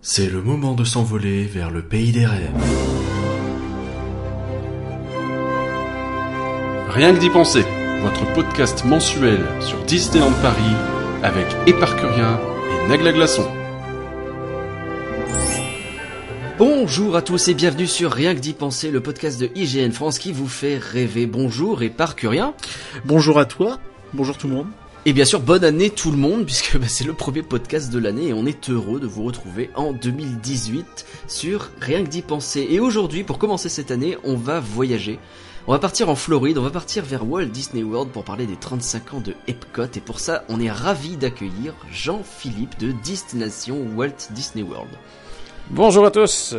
[0.00, 2.52] C'est le moment de s'envoler vers le pays des rêves.
[6.88, 7.64] Rien que d'y penser,
[8.02, 10.76] votre podcast mensuel sur Disneyland Paris
[11.24, 12.38] avec Éparcurien
[12.70, 13.50] et Nagla Glaçon.
[16.58, 20.20] Bonjour à tous et bienvenue sur Rien que d'y penser, le podcast de IGN France
[20.20, 21.26] qui vous fait rêver.
[21.26, 22.54] Bonjour Éparcurien.
[23.04, 23.80] Bonjour à toi,
[24.14, 24.68] bonjour tout le monde.
[25.06, 27.98] Et bien sûr, bonne année tout le monde, puisque bah, c'est le premier podcast de
[27.98, 32.66] l'année et on est heureux de vous retrouver en 2018 sur Rien que d'y penser.
[32.68, 35.18] Et aujourd'hui, pour commencer cette année, on va voyager.
[35.66, 38.56] On va partir en Floride, on va partir vers Walt Disney World pour parler des
[38.56, 39.84] 35 ans de Epcot.
[39.94, 44.90] Et pour ça, on est ravi d'accueillir Jean-Philippe de Destination Walt Disney World.
[45.70, 46.56] Bonjour à tous.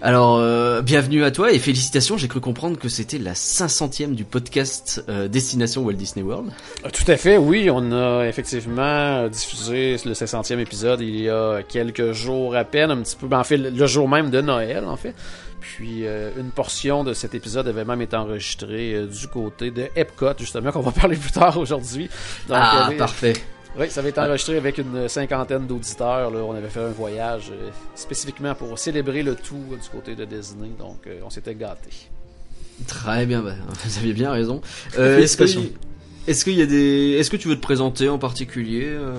[0.00, 2.16] Alors, euh, bienvenue à toi et félicitations.
[2.16, 6.52] J'ai cru comprendre que c'était la 500e du podcast euh, Destination Walt Disney World.
[6.84, 7.68] Euh, Tout à fait, oui.
[7.68, 12.98] On a effectivement diffusé le 500e épisode il y a quelques jours à peine, un
[12.98, 15.16] petit peu, ben, en fait, le jour même de Noël, en fait.
[15.60, 20.38] Puis euh, une portion de cet épisode avait même été enregistrée du côté de Epcot,
[20.38, 22.08] justement, qu'on va parler plus tard aujourd'hui.
[22.48, 23.32] Ah, parfait.
[23.78, 26.30] Oui, ça avait été enregistré avec une cinquantaine d'auditeurs.
[26.30, 26.40] là.
[26.40, 30.24] On avait fait un voyage euh, spécifiquement pour célébrer le tout euh, du côté de
[30.24, 30.70] Disney.
[30.78, 32.08] Donc, euh, on s'était gâtés.
[32.86, 34.60] Très bien, bah, vous aviez bien raison.
[34.98, 35.44] Euh, est-ce que,
[36.26, 39.14] est-ce qu'il y a des, est-ce que tu veux te présenter en particulier euh?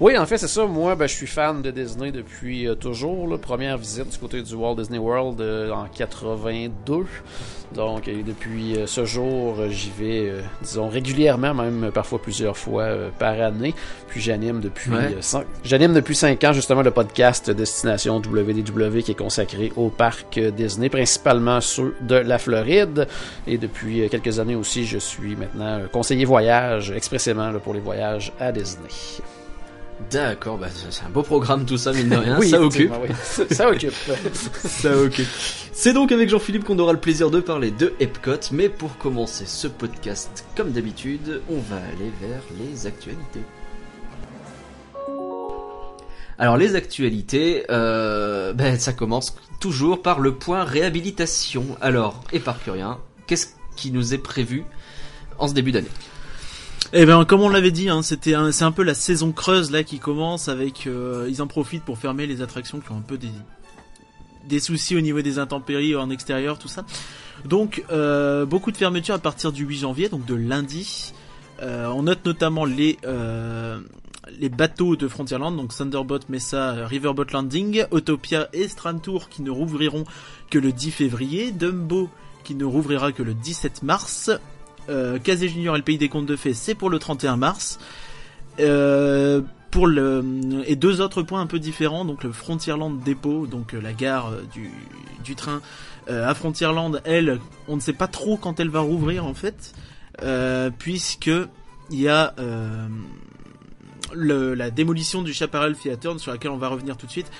[0.00, 0.64] Oui, en fait, c'est ça.
[0.64, 3.28] Moi, ben, je suis fan de Disney depuis euh, toujours.
[3.28, 3.36] là.
[3.36, 7.04] Première visite du côté du Walt Disney World euh, en 82.
[7.74, 13.38] Donc, et depuis euh, ce jour, j'y vais, disons, régulièrement, même parfois plusieurs fois par
[13.42, 13.74] année.
[14.08, 15.16] Puis j'anime depuis, Ouais.
[15.20, 20.38] cinq- j'anime depuis 5 ans justement le podcast Destination WDW qui est consacré au parc
[20.40, 23.06] Disney, principalement ceux de la Floride.
[23.46, 28.32] Et depuis quelques années aussi, je suis maintenant conseiller voyage expressément là, pour les voyages
[28.40, 28.88] à Disney.
[30.10, 32.40] D'accord, bah, c'est un beau programme tout ça, mine de rien.
[32.42, 32.92] ça occupe.
[33.02, 33.14] oui.
[33.50, 33.92] Ça occupe.
[34.64, 35.28] Ça occupe.
[35.72, 39.44] C'est donc avec Jean-Philippe qu'on aura le plaisir de parler de Epcot, mais pour commencer
[39.46, 43.40] ce podcast, comme d'habitude, on va aller vers les actualités.
[46.38, 51.64] Alors les actualités, euh, ben, ça commence toujours par le point réhabilitation.
[51.80, 54.64] Alors, Éparcurien, qu'est-ce qui nous est prévu
[55.38, 55.88] en ce début d'année?
[56.92, 59.84] Eh ben, comme on l'avait dit, hein, c'était c'est un peu la saison creuse là
[59.84, 63.16] qui commence avec, euh, ils en profitent pour fermer les attractions qui ont un peu
[63.16, 63.30] des
[64.44, 66.84] des soucis au niveau des intempéries en extérieur, tout ça.
[67.44, 71.12] Donc, euh, beaucoup de fermetures à partir du 8 janvier, donc de lundi.
[71.62, 73.80] Euh, on note notamment les euh,
[74.38, 80.04] les bateaux de Frontierland, donc Thunderbot, Mesa, Riverboat Landing, Autopia et Strandtour qui ne rouvriront
[80.50, 82.08] que le 10 février, Dumbo
[82.44, 84.30] qui ne rouvrira que le 17 mars,
[84.90, 87.78] euh, Casé Junior et le Pays des Contes de Fées, c'est pour le 31 mars.
[88.58, 89.40] Euh,
[89.70, 90.24] pour le
[90.66, 94.30] et deux autres points un peu différents, donc le Frontierland dépôt, donc euh, la gare
[94.32, 94.70] euh, du,
[95.24, 95.60] du train
[96.10, 99.72] euh, à Frontierland, elle, on ne sait pas trop quand elle va rouvrir en fait,
[100.22, 101.30] euh, puisque
[101.90, 102.88] il y a euh,
[104.12, 107.30] le, la démolition du Chaparral Theater sur laquelle on va revenir tout de suite.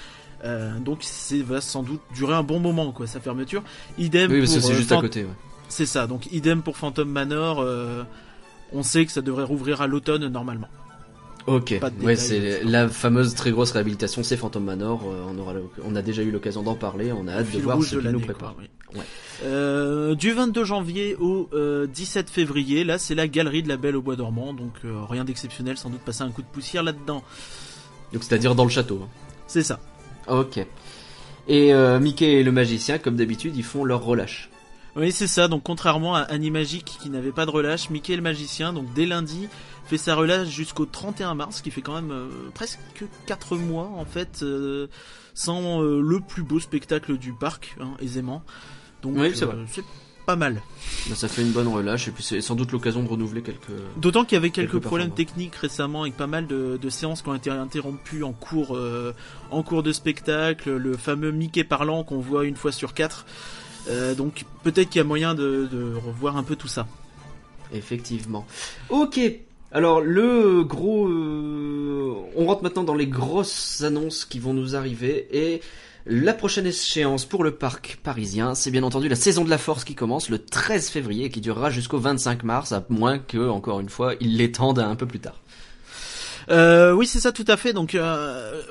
[0.80, 3.62] Donc c'est va sans doute durer un bon moment quoi sa fermeture.
[3.98, 5.24] Idem Oui, parce que pour, c'est juste à côté.
[5.24, 5.30] ouais.
[5.70, 7.60] C'est ça, donc idem pour Phantom Manor.
[7.60, 8.02] euh,
[8.72, 10.68] on sait que ça devrait rouvrir à l'automne normalement.
[11.46, 15.00] Ok, ouais, c'est la fameuse très grosse réhabilitation, c'est Phantom Manor.
[15.06, 17.10] euh, on aura, on a déjà eu l'occasion d'en parler.
[17.12, 18.54] On a hâte de voir ce qu'il nous prépare.
[18.54, 18.98] quoi, oui.
[18.98, 19.04] Ouais.
[19.44, 23.96] Euh, du 22 janvier au euh, 17 février, là c'est la galerie de la Belle
[23.96, 24.72] au Bois dormant, donc
[25.08, 27.22] rien d'exceptionnel, sans doute passer un coup de poussière là-dedans.
[28.12, 29.00] Donc c'est-à-dire dans le château.
[29.02, 29.08] hein.
[29.46, 29.80] C'est ça.
[30.28, 30.64] Ok.
[31.48, 34.49] Et Mickey et le magicien, comme d'habitude, ils font leur relâche.
[34.96, 35.48] Oui, c'est ça.
[35.48, 39.48] Donc, contrairement à Animagic qui n'avait pas de relâche, Mickey le magicien, donc dès lundi,
[39.86, 42.78] fait sa relâche jusqu'au 31 mars, ce qui fait quand même euh, presque
[43.26, 44.86] 4 mois en fait, euh,
[45.34, 48.42] sans euh, le plus beau spectacle du parc, hein, aisément.
[49.02, 49.56] Donc, Oui, c'est euh, vrai.
[50.26, 50.60] pas mal.
[51.08, 53.70] Bah, ça fait une bonne relâche et puis c'est sans doute l'occasion de renouveler quelques.
[53.96, 57.22] D'autant qu'il y avait quelques Quelques problèmes techniques récemment avec pas mal de, de séances
[57.22, 59.14] qui ont été interrompues en cours, euh,
[59.50, 63.24] en cours de spectacle, le fameux Mickey parlant qu'on voit une fois sur quatre.
[63.88, 66.86] Euh, donc peut-être qu'il y a moyen de, de revoir un peu tout ça.
[67.72, 68.46] Effectivement.
[68.88, 69.20] Ok.
[69.72, 75.28] Alors le gros, euh, on rentre maintenant dans les grosses annonces qui vont nous arriver
[75.30, 75.60] et
[76.06, 79.84] la prochaine échéance pour le parc parisien, c'est bien entendu la saison de la force
[79.84, 83.80] qui commence le 13 février et qui durera jusqu'au 25 mars, à moins que, encore
[83.80, 85.40] une fois, ils l'étendent un peu plus tard.
[86.50, 87.72] Euh, oui, c'est ça, tout à fait.
[87.72, 88.62] Donc, euh,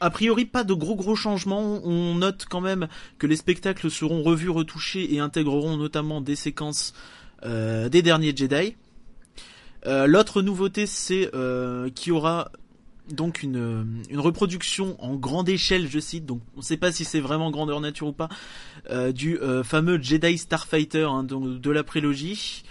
[0.00, 1.80] a priori, pas de gros gros changements.
[1.84, 2.88] On note quand même
[3.18, 6.94] que les spectacles seront revus, retouchés et intégreront notamment des séquences
[7.44, 8.76] euh, des derniers Jedi.
[9.86, 12.50] Euh, L'autre nouveauté, c'est euh, qu'il y aura
[13.10, 17.20] donc une, reproduction en grande échelle, je cite, donc on ne sait pas si c'est
[17.20, 18.28] vraiment grandeur nature ou pas,
[19.12, 22.64] du fameux Jedi Starfighter hein, donc de la prélogie,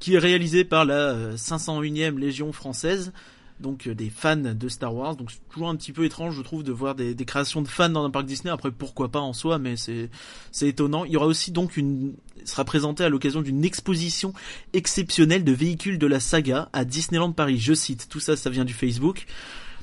[0.00, 3.12] qui est réalisé par la 501e Légion française,
[3.60, 5.16] donc des fans de Star Wars.
[5.16, 7.68] Donc c'est toujours un petit peu étrange, je trouve, de voir des, des, créations de
[7.68, 8.52] fans dans un parc Disney.
[8.52, 10.10] Après, pourquoi pas en soi, mais c'est
[10.52, 11.04] c'est étonnant.
[11.04, 12.14] Il y aura aussi donc une
[12.44, 14.32] sera présenté à l'occasion d'une exposition
[14.72, 17.58] exceptionnelle de véhicules de la saga à Disneyland Paris.
[17.58, 19.26] Je cite, tout ça, ça vient du Facebook.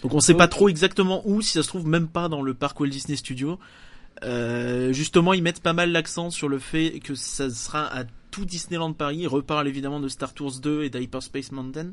[0.01, 2.53] Donc on sait pas trop exactement où, si ça se trouve même pas dans le
[2.53, 3.57] parc Walt Disney Studio.
[4.23, 8.45] Euh, justement, ils mettent pas mal l'accent sur le fait que ça sera à tout
[8.45, 9.19] Disneyland Paris.
[9.21, 11.91] Ils reparlent évidemment de Star Tours 2 et d'Hyperspace Mountain.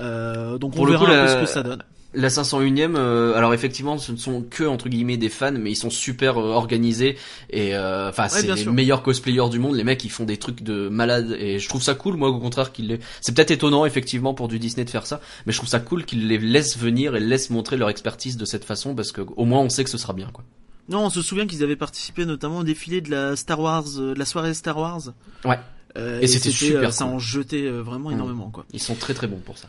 [0.00, 1.82] Euh, donc on Pour le verra coup, un peu la- ce que ça donne.
[2.14, 5.76] La 501ème, euh, alors effectivement, ce ne sont que entre guillemets des fans, mais ils
[5.76, 7.18] sont super euh, organisés
[7.50, 8.72] et euh, enfin c'est les sûr.
[8.72, 9.76] meilleurs cosplayers du monde.
[9.76, 12.16] Les mecs, ils font des trucs de malades et je trouve ça cool.
[12.16, 13.00] Moi, au contraire, qu'ils les...
[13.20, 16.06] c'est peut-être étonnant effectivement pour du Disney de faire ça, mais je trouve ça cool
[16.06, 19.44] qu'ils les laissent venir et laissent montrer leur expertise de cette façon parce que au
[19.44, 20.44] moins on sait que ce sera bien quoi.
[20.88, 24.14] Non, on se souvient qu'ils avaient participé notamment au défilé de la Star Wars, euh,
[24.14, 25.02] de la soirée Star Wars.
[25.44, 25.58] Ouais.
[25.98, 27.14] Euh, Et c'était super euh, ça cool.
[27.14, 28.14] en jetait euh, vraiment Mm.
[28.14, 28.64] énormément quoi.
[28.72, 29.68] Ils sont très très bons pour ça.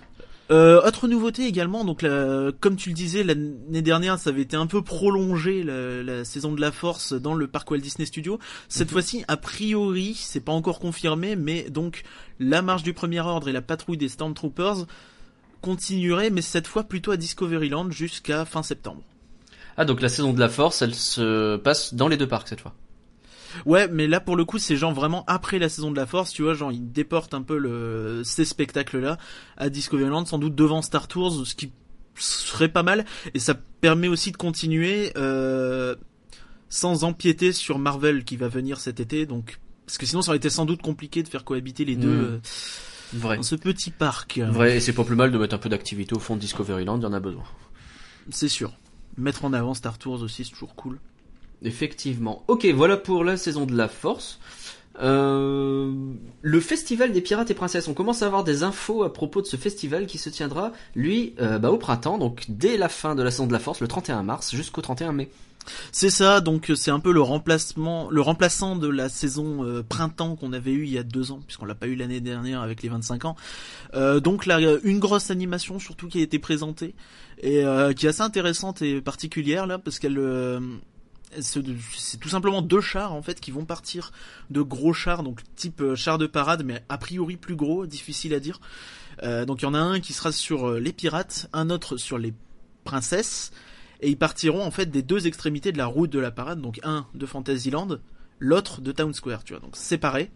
[0.51, 4.55] Euh, autre nouveauté également, donc la- comme tu le disais l'année dernière, ça avait été
[4.57, 8.39] un peu prolongé la, la saison de la Force dans le parc Walt Disney Studio.
[8.67, 8.91] Cette Mhm.
[8.93, 12.01] fois-ci, a priori, c'est pas encore confirmé, mais donc
[12.39, 14.87] la marche du Premier Ordre et la patrouille des Stormtroopers
[15.61, 19.01] continueraient, mais cette fois plutôt à Discoveryland jusqu'à fin septembre.
[19.77, 22.61] Ah donc la saison de la Force, elle se passe dans les deux parcs cette
[22.61, 22.73] fois.
[23.65, 26.31] Ouais, mais là pour le coup, c'est genre vraiment après la saison de la Force,
[26.31, 29.17] tu vois, genre ils déportent un peu le ces spectacles-là
[29.57, 31.71] à Discoveryland, sans doute devant Star Tours, ce qui
[32.15, 35.95] serait pas mal, et ça permet aussi de continuer euh,
[36.69, 40.37] sans empiéter sur Marvel qui va venir cet été, donc parce que sinon ça aurait
[40.37, 42.21] été sans doute compliqué de faire cohabiter les deux Mm.
[42.25, 42.39] euh,
[43.13, 43.37] Vrai.
[43.37, 44.37] dans ce petit parc.
[44.39, 46.99] Vrai, et c'est pas plus mal de mettre un peu d'activité au fond de Discoveryland,
[46.99, 47.43] il y en a besoin.
[48.29, 48.73] C'est sûr.
[49.17, 50.99] Mettre en avant Star Tours aussi, c'est toujours cool.
[51.63, 52.43] Effectivement.
[52.47, 54.39] Ok, voilà pour la saison de la Force.
[55.01, 55.93] Euh,
[56.41, 57.87] le festival des pirates et princesses.
[57.87, 61.33] On commence à avoir des infos à propos de ce festival qui se tiendra, lui,
[61.39, 63.87] euh, bah, au printemps, donc dès la fin de la saison de la Force, le
[63.87, 65.29] 31 mars jusqu'au 31 mai.
[65.91, 70.35] C'est ça, donc euh, c'est un peu le remplacement, le remplaçant de la saison printemps
[70.35, 72.81] qu'on avait eu il y a deux ans, puisqu'on l'a pas eu l'année dernière avec
[72.81, 73.35] les 25 ans.
[73.93, 76.95] Donc là, une grosse animation surtout qui a été présentée
[77.41, 77.63] et
[77.95, 80.17] qui est assez intéressante et particulière là, parce qu'elle
[81.39, 84.11] c'est tout simplement deux chars en fait qui vont partir
[84.49, 88.33] de gros chars, donc type euh, char de parade, mais a priori plus gros, difficile
[88.33, 88.59] à dire.
[89.23, 91.97] Euh, donc il y en a un qui sera sur euh, les pirates, un autre
[91.97, 92.33] sur les
[92.83, 93.51] princesses,
[94.01, 96.79] et ils partiront en fait des deux extrémités de la route de la parade, donc
[96.83, 97.99] un de Fantasyland,
[98.39, 100.31] l'autre de Town Square, tu vois, donc séparés.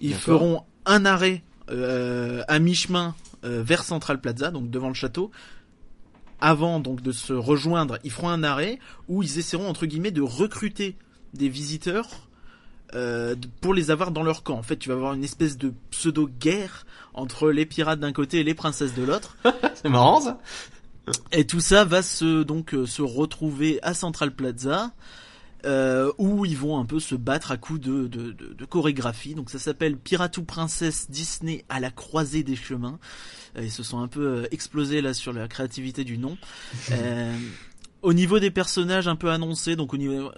[0.00, 3.14] Ils feront un arrêt euh, à mi-chemin
[3.44, 5.30] euh, vers Central Plaza, donc devant le château.
[6.44, 10.22] Avant donc de se rejoindre, ils feront un arrêt où ils essaieront entre guillemets de
[10.22, 10.96] recruter
[11.34, 12.08] des visiteurs
[12.94, 14.58] euh, pour les avoir dans leur camp.
[14.58, 16.84] En fait, tu vas avoir une espèce de pseudo-guerre
[17.14, 19.36] entre les pirates d'un côté et les princesses de l'autre.
[19.74, 20.40] C'est marrant ça
[21.30, 24.90] Et tout ça va se donc euh, se retrouver à Central Plaza.
[25.64, 29.34] euh, où ils vont un peu se battre à coups de, de, de, de chorégraphie.
[29.36, 32.98] Donc ça s'appelle Pirate ou Princesse Disney à la croisée des chemins.
[33.56, 36.36] Euh, Ils se sont un peu euh, explosés là sur la créativité du nom.
[36.90, 37.36] Euh,
[38.02, 40.30] au niveau des personnages un peu annoncés, donc au niveau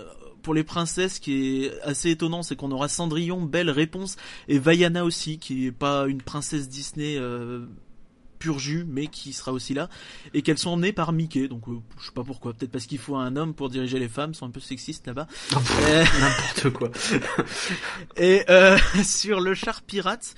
[0.45, 4.17] pour les princesses, ce qui est assez étonnant, c'est qu'on aura Cendrillon, Belle Réponse
[4.47, 7.65] et Vaiana aussi, qui est pas une princesse Disney euh,
[8.39, 9.89] pur jus, mais qui sera aussi là,
[10.35, 11.49] et qu'elles sont emmenées par Mickey.
[11.49, 14.09] Donc euh, je sais pas pourquoi, peut-être parce qu'il faut un homme pour diriger les
[14.09, 15.27] femmes, sont un peu sexistes là-bas.
[15.51, 16.91] N'importe quoi.
[18.17, 20.35] et euh, sur le char pirate,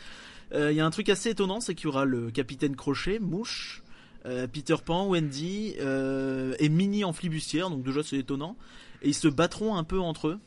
[0.52, 3.82] il y a un truc assez étonnant, c'est qu'il y aura le capitaine Crochet, Mouche,
[4.26, 8.56] euh, Peter Pan, Wendy euh, et Minnie en flibustière, donc déjà c'est étonnant.
[9.02, 10.38] Et ils se battront un peu entre eux.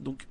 [0.00, 0.26] Donc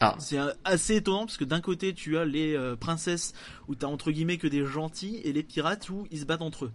[0.00, 0.16] Ah.
[0.18, 3.32] c'est euh, assez étonnant parce que d'un côté tu as les euh, princesses
[3.68, 6.66] où t'as entre guillemets que des gentils et les pirates où ils se battent entre
[6.66, 6.72] eux.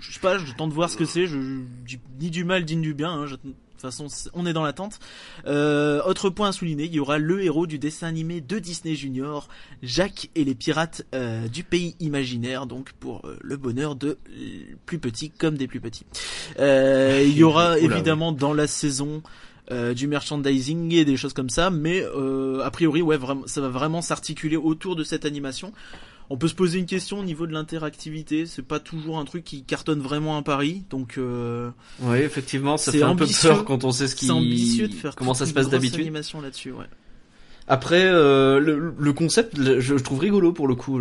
[0.00, 1.26] Je sais pas, je tente de voir ce que c'est.
[1.26, 1.38] Je,
[2.20, 3.10] ni du mal, ni du bien.
[3.22, 3.26] hein,
[3.80, 4.98] toute façon, on est dans l'attente.
[5.46, 8.94] Euh, autre point à souligner, il y aura le héros du dessin animé de Disney
[8.94, 9.48] Junior,
[9.82, 14.18] Jacques et les pirates euh, du pays imaginaire, donc pour euh, le bonheur de
[14.86, 16.06] plus petits comme des plus petits.
[16.58, 19.22] Euh, il y aura Oula, évidemment dans la saison
[19.70, 23.60] euh, du merchandising et des choses comme ça, mais euh, a priori, ouais, vraiment, ça
[23.60, 25.74] va vraiment s'articuler autour de cette animation.
[26.30, 28.44] On peut se poser une question au niveau de l'interactivité.
[28.46, 31.70] C'est pas toujours un truc qui cartonne vraiment à Paris, donc euh,
[32.00, 34.94] Oui, effectivement, ça fait un peu peur quand on sait ce qui c'est ambitieux de
[34.94, 36.00] faire comment ça se passe d'habitude.
[36.00, 36.86] animation là-dessus, ouais.
[37.70, 40.98] Après, euh, le, le concept, je, je trouve rigolo pour le coup.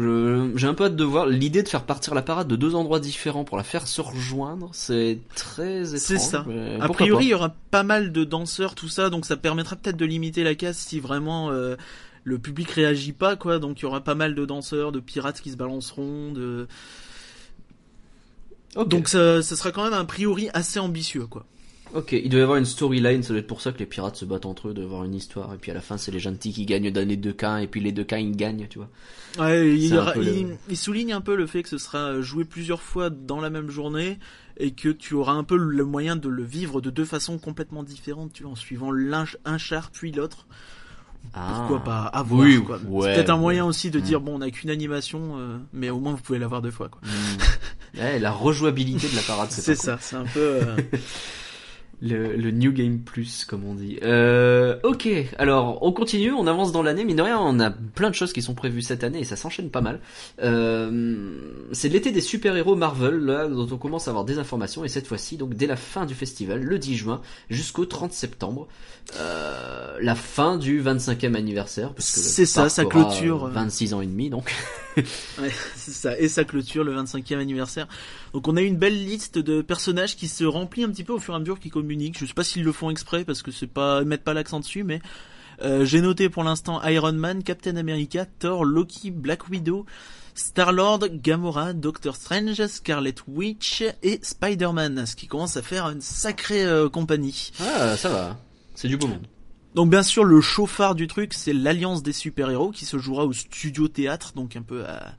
[0.57, 3.00] J'ai un peu hâte de voir l'idée de faire partir la parade de deux endroits
[3.00, 4.69] différents pour la faire se rejoindre.
[4.74, 6.00] C'est très étrange.
[6.00, 6.46] C'est ça.
[6.81, 9.96] A priori, il y aura pas mal de danseurs, tout ça, donc ça permettra peut-être
[9.96, 11.77] de limiter la casse si vraiment euh,
[12.27, 13.57] le public réagit pas, quoi.
[13.57, 16.67] Donc il y aura pas mal de danseurs, de pirates qui se balanceront, de.
[18.86, 21.46] Donc ça, ça sera quand même a priori assez ambitieux, quoi.
[21.93, 24.17] Ok, il doit y avoir une storyline, ça doit être pour ça que les pirates
[24.17, 26.19] se battent entre eux, de avoir une histoire, et puis à la fin c'est les
[26.19, 28.77] gentils qui gagnent dans les deux cas, et puis les deux cas ils gagnent, tu
[28.77, 28.89] vois.
[29.39, 31.69] Ouais, il, C'est un ra- peu le- il- il souligne un peu le fait que
[31.69, 34.19] ce sera joué plusieurs fois dans la même journée
[34.57, 37.84] et que tu auras un peu le moyen de le vivre de deux façons complètement
[37.84, 40.46] différentes, tu vois, en suivant l'un un char puis l'autre.
[41.34, 42.46] Pourquoi pas à voir, Ah.
[42.46, 42.79] Oui, quoi.
[42.88, 44.01] ouais, C'est peut-être un moyen aussi de Mm.
[44.01, 46.72] dire bon, on a qu'une animation, euh, mais au moins vous pouvez la voir deux
[46.72, 47.01] fois, quoi.
[47.98, 50.39] Ouais, la rejouabilité de la parade, c'est C'est pas ça, c'est un peu.
[50.39, 50.75] euh.
[52.00, 53.98] Le, le New Game Plus, comme on dit.
[54.04, 58.10] Euh, ok, alors on continue, on avance dans l'année, mine de rien, on a plein
[58.10, 60.00] de choses qui sont prévues cette année et ça s'enchaîne pas mal.
[60.44, 61.39] Euh,
[61.72, 65.08] c'est l'été des super-héros Marvel, là, dont on commence à avoir des informations, et cette
[65.08, 68.68] fois-ci, donc dès la fin du festival, le 10 juin, jusqu'au 30 septembre,
[69.16, 71.94] euh, la fin du 25e anniversaire.
[71.98, 74.54] C'est ça, ça clôture, euh, euh, 26 ans et demi, donc.
[74.98, 76.20] Ouais, c'est ça.
[76.20, 77.88] Et ça clôture le 25e anniversaire.
[78.38, 81.17] Donc on a une belle liste de personnages qui se remplit un petit peu au
[81.17, 82.20] fur et à mesure qu'ils communiquent.
[82.20, 84.60] Je sais pas s'ils le font exprès parce que c'est pas, ils mettent pas l'accent
[84.60, 85.01] dessus, mais
[85.63, 89.88] euh, j'ai noté pour l'instant Iron Man, Captain America, Thor, Loki, Black Widow,
[90.36, 96.63] Star-Lord, Gamora, Doctor Strange, Scarlet Witch et Spider-Man, ce qui commence à faire une sacrée
[96.63, 97.51] euh, compagnie.
[97.60, 98.38] Ah, ça va.
[98.75, 99.25] C'est du beau monde.
[99.74, 103.34] Donc bien sûr le chauffard du truc c'est l'alliance des super-héros qui se jouera au
[103.34, 105.13] studio théâtre donc un peu à,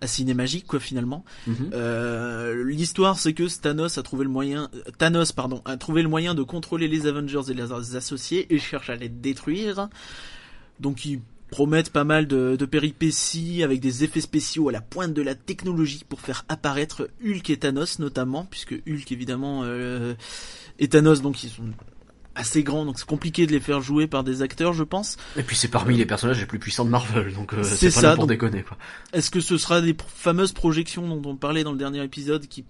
[0.00, 1.24] à cinémagique quoi finalement.
[1.46, 1.70] Mhm.
[1.72, 6.34] Euh, L'histoire c'est que Thanos a trouvé le moyen Thanos pardon a trouvé le moyen
[6.34, 9.88] de contrôler les Avengers et les associés et cherche à les détruire.
[10.78, 15.12] Donc ils promettent pas mal de, de péripéties avec des effets spéciaux à la pointe
[15.12, 20.14] de la technologie pour faire apparaître Hulk et Thanos notamment puisque Hulk évidemment euh,
[20.78, 21.64] et Thanos donc ils sont
[22.34, 25.16] assez grands donc c'est compliqué de les faire jouer par des acteurs je pense.
[25.36, 28.00] Et puis c'est parmi les personnages les plus puissants de Marvel, donc euh, C'est pas
[28.00, 28.76] ça, là pour donc- déconner quoi.
[29.12, 32.64] Est-ce que ce sera des fameuses projections dont on parlait dans le dernier épisode qui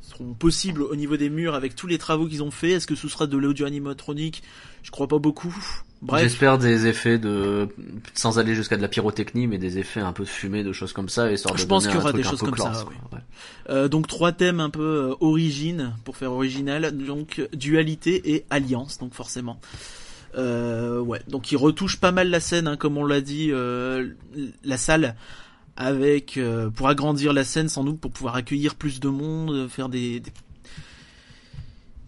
[0.00, 2.70] seront possibles au niveau des murs avec tous les travaux qu'ils ont fait?
[2.70, 4.42] Est-ce que ce sera de l'audio animatronique?
[4.82, 5.54] Je crois pas beaucoup.
[6.18, 7.68] J'espère des effets de,
[8.14, 10.92] sans aller jusqu'à de la pyrotechnie, mais des effets un peu de fumée, de choses
[10.92, 13.18] comme ça, de Je pense donner qu'il y aura des choses comme ça, classe, ouais.
[13.70, 18.98] euh, donc trois thèmes un peu euh, origine pour faire original, donc dualité et alliance,
[18.98, 19.60] donc forcément.
[20.36, 24.10] Euh, ouais, donc ils retouchent pas mal la scène, hein, comme on l'a dit, euh,
[24.64, 25.16] la salle
[25.76, 29.88] avec euh, pour agrandir la scène sans doute pour pouvoir accueillir plus de monde, faire
[29.88, 30.32] des des,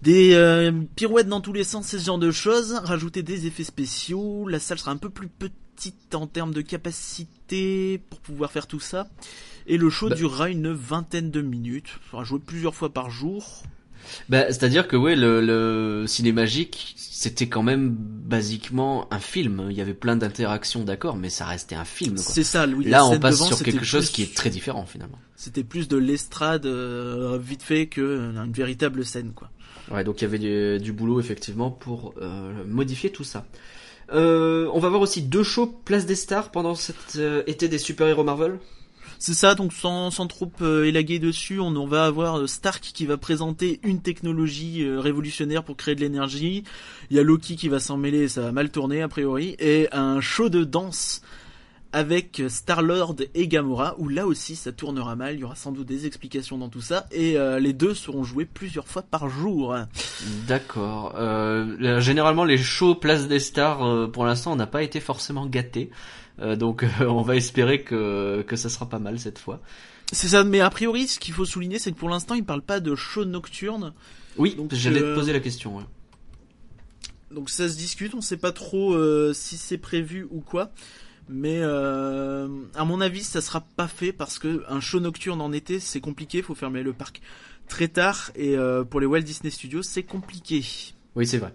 [0.02, 4.46] des, euh, pirouettes dans tous les sens, ce genre de choses, rajouter des effets spéciaux.
[4.48, 8.80] La salle sera un peu plus petite en termes de capacité pour pouvoir faire tout
[8.80, 9.08] ça.
[9.66, 11.98] Et le show Bah- durera une vingtaine de minutes.
[12.06, 13.62] Il sera joué plusieurs fois par jour.
[14.28, 19.68] Bah, c'est-à-dire que ouais, le, le cinémagique, c'était quand même basiquement un film.
[19.70, 22.14] Il y avait plein d'interactions, d'accord, mais ça restait un film.
[22.14, 22.24] Quoi.
[22.24, 22.84] C'est ça, Louis.
[22.84, 25.18] Là, on passe devant, sur quelque chose qui est très différent finalement.
[25.36, 29.50] C'était plus de l'estrade euh, vite fait que euh, une véritable scène, quoi.
[29.90, 33.46] Ouais, donc il y avait du, du boulot effectivement pour euh, modifier tout ça.
[34.12, 38.24] Euh, on va voir aussi deux shows Place des Stars pendant cet été des super-héros
[38.24, 38.58] Marvel.
[39.18, 43.04] C'est ça, donc sans, sans trop euh, élaguer dessus, on, va avoir euh, Stark qui
[43.04, 46.62] va présenter une technologie euh, révolutionnaire pour créer de l'énergie.
[47.10, 49.56] Il y a Loki qui va s'en mêler, ça va mal tourner a priori.
[49.58, 51.22] Et un show de danse
[51.92, 55.86] avec Star-Lord et Gamora, où là aussi ça tournera mal, il y aura sans doute
[55.86, 57.06] des explications dans tout ça.
[57.10, 59.74] Et les deux seront joués plusieurs fois par jour.
[60.46, 61.14] D'accord.
[61.16, 65.46] Euh, généralement, les shows Place des Stars, euh, pour l'instant, on n'a pas été forcément
[65.46, 65.90] gâtés.
[66.40, 69.60] Euh, donc, euh, on va espérer que que ça sera pas mal cette fois.
[70.12, 72.62] C'est ça, mais a priori ce qu'il faut souligner c'est que pour l'instant ils parlent
[72.62, 73.92] pas de show nocturne.
[74.36, 75.76] Oui, Donc, j'allais euh, te poser la question.
[75.76, 75.84] ouais.
[77.30, 78.96] Donc ça se discute, on sait pas trop
[79.34, 80.72] si c'est prévu ou quoi.
[81.28, 85.52] Mais euh, à mon avis, ça sera pas fait parce que un show nocturne en
[85.52, 86.42] été, c'est compliqué.
[86.42, 87.20] Faut fermer le parc
[87.68, 90.64] très tard et euh, pour les Walt Disney Studios, c'est compliqué.
[91.14, 91.52] Oui, c'est vrai.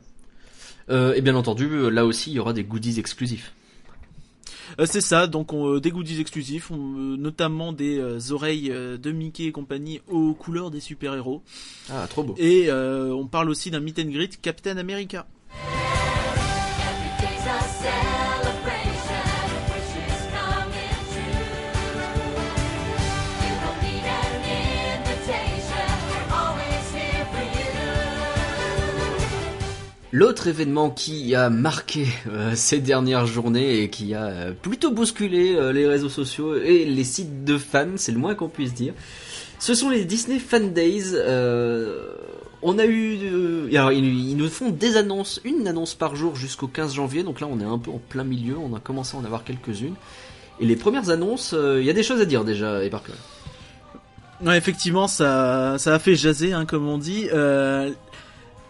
[0.90, 3.54] Euh, et bien entendu, là aussi, il y aura des goodies exclusifs.
[4.80, 8.72] Euh, c'est ça, donc on, euh, des goodies exclusifs, on, euh, notamment des euh, oreilles
[8.72, 11.42] euh, de Mickey et compagnie aux couleurs des super-héros.
[11.90, 12.36] Ah, trop beau.
[12.38, 15.26] Et euh, on parle aussi d'un meet and greet Captain America.
[30.14, 35.56] L'autre événement qui a marqué euh, ces dernières journées et qui a euh, plutôt bousculé
[35.56, 38.94] euh, les réseaux sociaux et les sites de fans, c'est le moins qu'on puisse dire,
[39.58, 41.16] ce sont les Disney Fan Days.
[42.62, 46.94] On a eu, alors ils, nous font des annonces, une annonce par jour jusqu'au 15
[46.94, 49.26] janvier, donc là on est un peu en plein milieu, on a commencé à en
[49.26, 49.96] avoir quelques-unes.
[50.60, 53.02] Et les premières annonces, il y a des choses à dire déjà, et par.
[54.46, 57.28] Ouais, effectivement, ça, ça a fait jaser, hein, comme on dit.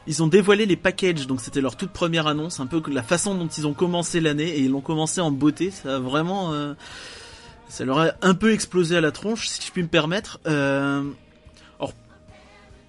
[0.05, 3.36] Ils ont dévoilé les packages, donc c'était leur toute première annonce, un peu la façon
[3.36, 5.72] dont ils ont commencé l'année, et ils l'ont commencé en beauté.
[5.72, 6.74] Ça a vraiment, euh,
[7.69, 10.39] ça leur a un peu explosé à la tronche, si je puis me permettre.
[10.45, 11.03] Euh,
[11.79, 11.93] alors,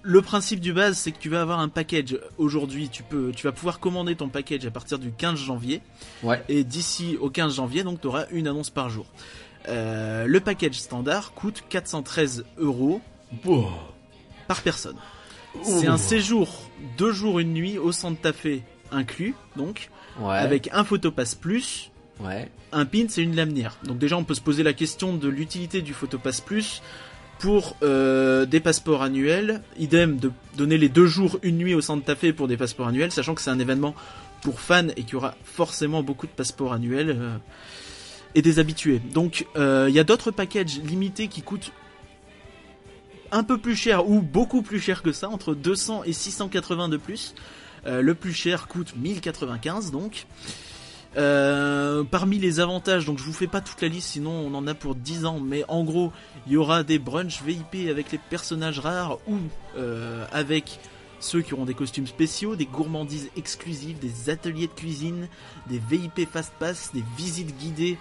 [0.01, 2.89] le principe du base, c'est que tu vas avoir un package aujourd'hui.
[2.89, 5.81] Tu peux, tu vas pouvoir commander ton package à partir du 15 janvier.
[6.21, 6.43] Ouais.
[6.49, 9.05] Et d'ici au 15 janvier, donc tu auras une annonce par jour.
[9.69, 13.01] Euh, le package standard coûte 413 euros
[14.47, 14.97] par personne.
[15.63, 18.59] C'est un séjour deux jours une nuit au Santa Fe
[18.91, 20.35] inclus, donc Ouais.
[20.37, 22.49] avec un photopass plus, Ouais.
[22.71, 23.77] un pin et une lanière.
[23.83, 26.81] Donc déjà on peut se poser la question de l'utilité du photopass plus
[27.39, 29.61] pour euh, des passeports annuels.
[29.77, 33.11] Idem de donner les deux jours une nuit au Santa Fe pour des passeports annuels,
[33.11, 33.93] sachant que c'est un événement
[34.41, 37.35] pour fans et qu'il y aura forcément beaucoup de passeports annuels euh,
[38.35, 39.01] et des habitués.
[39.13, 41.71] Donc euh, il y a d'autres packages limités qui coûtent
[43.35, 46.97] un peu plus cher ou beaucoup plus cher que ça, entre 200 et 680 de
[46.97, 47.35] plus.
[47.85, 50.25] Euh, le plus cher coûte 1095 donc.
[51.17, 54.67] Euh, parmi les avantages, donc je vous fais pas toute la liste, sinon on en
[54.67, 56.11] a pour 10 ans, mais en gros,
[56.45, 59.37] il y aura des brunchs VIP avec les personnages rares ou
[59.77, 60.79] euh, avec
[61.21, 65.27] ceux qui auront des costumes spéciaux, des gourmandises exclusives, des ateliers de cuisine,
[65.69, 67.97] des VIP Fast Pass, des visites guidées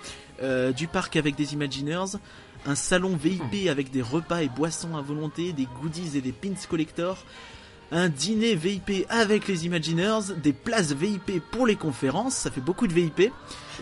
[0.76, 2.18] du parc avec des Imagineers,
[2.66, 6.54] un salon VIP avec des repas et boissons à volonté, des goodies et des pins
[6.68, 7.18] collector,
[7.92, 12.86] un dîner VIP avec les Imagineers, des places VIP pour les conférences, ça fait beaucoup
[12.86, 13.20] de VIP.
[13.20, 13.30] Et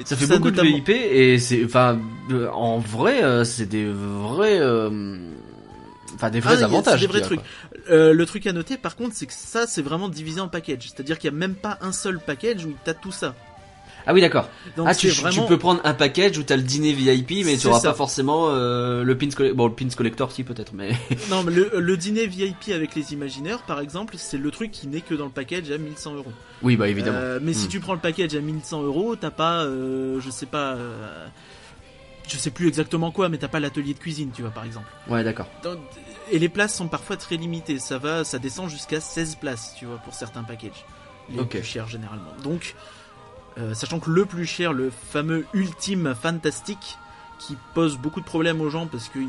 [0.04, 1.98] Ça fait beaucoup notamment- de VIP et c'est, enfin,
[2.30, 5.18] euh, en vrai, euh, c'est des vrais, euh,
[6.14, 7.00] enfin des vrais Ah, avantages.
[7.00, 7.40] des vrais trucs.
[7.90, 10.90] Euh, le truc à noter par contre, c'est que ça c'est vraiment divisé en package.
[10.90, 13.34] C'est-à-dire qu'il n'y a même pas un seul package où t'as tout ça.
[14.06, 14.48] Ah oui, d'accord.
[14.76, 15.42] Donc Ah, tu, vraiment...
[15.42, 17.90] tu peux prendre un package où t'as le dîner VIP, mais tu auras ça.
[17.90, 19.56] pas forcément euh, le pins collector.
[19.56, 20.92] Bon, le pins collector, si peut-être, mais
[21.30, 24.86] Non, mais le, le dîner VIP avec les Imagineers, par exemple, c'est le truc qui
[24.88, 26.32] n'est que dans le package à 1100 euros.
[26.62, 27.18] oui, bah évidemment.
[27.20, 27.70] Euh, mais si Hmm.
[27.70, 31.26] tu prends le package à 1100 euros, t'as pas, euh, je sais pas, euh,
[32.28, 34.86] je sais plus exactement quoi, mais t'as pas l'atelier de cuisine, tu vois, par exemple.
[35.08, 35.46] Ouais, d'accord.
[36.30, 37.78] Et les places sont parfois très limitées.
[37.78, 40.84] Ça va, ça descend jusqu'à 16 places, tu vois, pour certains packages.
[41.30, 41.50] Les Ok.
[41.50, 42.32] plus chers généralement.
[42.42, 42.74] Donc,
[43.58, 46.98] euh, sachant que le plus cher, le fameux Ultime Fantastique,
[47.38, 49.28] qui pose beaucoup de problèmes aux gens parce qu'il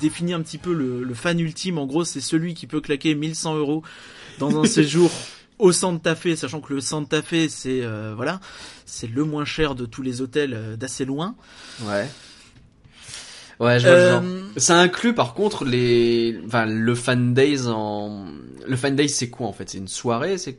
[0.00, 1.78] définit un petit peu le, le fan ultime.
[1.78, 3.82] En gros, c'est celui qui peut claquer 1100 euros
[4.38, 5.10] dans un séjour
[5.58, 8.40] au Santa Fe, sachant que le Santa Fe, c'est euh, voilà,
[8.84, 11.36] c'est le moins cher de tous les hôtels euh, d'assez loin.
[11.82, 12.08] Ouais.
[13.60, 14.22] Ouais, je vois le genre.
[14.24, 18.26] Euh, Ça inclut par contre les, enfin le fan days en,
[18.66, 19.70] le fan days c'est quoi en fait?
[19.70, 20.58] C'est une soirée, c'est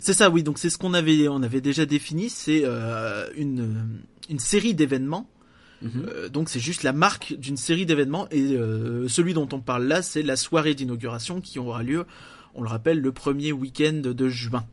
[0.00, 0.42] C'est ça, oui.
[0.42, 2.30] Donc c'est ce qu'on avait, on avait déjà défini.
[2.30, 5.28] C'est euh, une une série d'événements.
[5.82, 6.06] Mhm.
[6.08, 8.28] Euh, donc c'est juste la marque d'une série d'événements.
[8.30, 12.06] Et euh, celui dont on parle là, c'est la soirée d'inauguration qui aura lieu,
[12.54, 14.64] on le rappelle, le premier week-end de juin.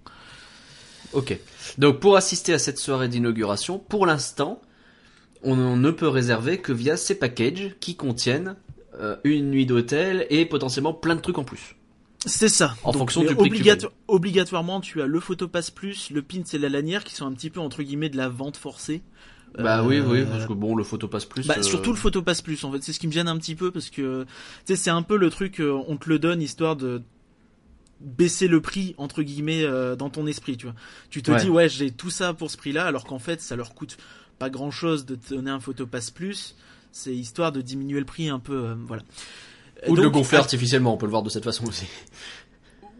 [1.12, 1.38] Ok.
[1.78, 4.62] Donc pour assister à cette soirée d'inauguration, pour l'instant,
[5.44, 8.56] on ne peut réserver que via ces packages qui contiennent
[9.24, 11.76] une nuit d'hôtel et potentiellement plein de trucs en plus.
[12.26, 12.76] C'est ça.
[12.84, 16.22] En Donc, fonction du prix que tu obligato- Obligatoirement, tu as le photopass plus, le
[16.22, 19.02] pins et la lanière qui sont un petit peu entre guillemets de la vente forcée.
[19.58, 21.46] Bah Euh, oui, oui, parce que bon, le photopass plus.
[21.46, 23.56] Bah, euh, surtout le photopass plus en fait, c'est ce qui me gêne un petit
[23.56, 24.30] peu parce que tu
[24.66, 27.04] sais c'est un peu le truc euh, on te le donne histoire de
[28.00, 30.76] baisser le prix entre guillemets euh, dans ton esprit, tu vois.
[31.10, 31.40] Tu te Ouais.
[31.42, 33.98] dis ouais, j'ai tout ça pour ce prix-là alors qu'en fait ça leur coûte
[34.40, 36.56] pas grand-chose de te donner un photopass plus,
[36.92, 39.04] c'est histoire de diminuer le prix un peu euh, voilà.
[39.88, 41.86] Ou de le gonfler artificiellement, on peut le voir de cette façon aussi.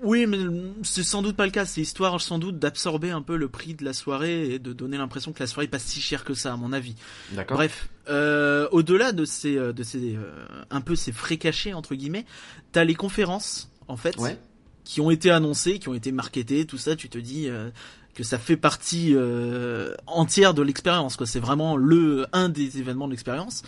[0.02, 0.38] Oui, mais
[0.84, 1.66] c'est sans doute pas le cas.
[1.66, 4.98] C'est histoire sans doute d'absorber un peu le prix de la soirée et de donner
[4.98, 6.96] l'impression que la soirée est pas si chère que ça, à mon avis.
[7.32, 7.56] D'accord.
[7.56, 11.96] Bref, euh, au-delà de ces, euh, de ces, euh, un peu ces frais cachés entre
[11.96, 12.26] guillemets,
[12.74, 14.38] t'as les conférences en fait Ouais.
[14.84, 16.98] qui ont été annoncées, qui ont été marketées, tout ça.
[16.98, 17.70] Tu te dis euh,
[18.14, 21.16] que ça fait partie euh, entière de l'expérience.
[21.16, 23.64] Quoi, c'est vraiment le un des événements de l'expérience.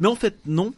[0.00, 0.74] Mais en fait, non.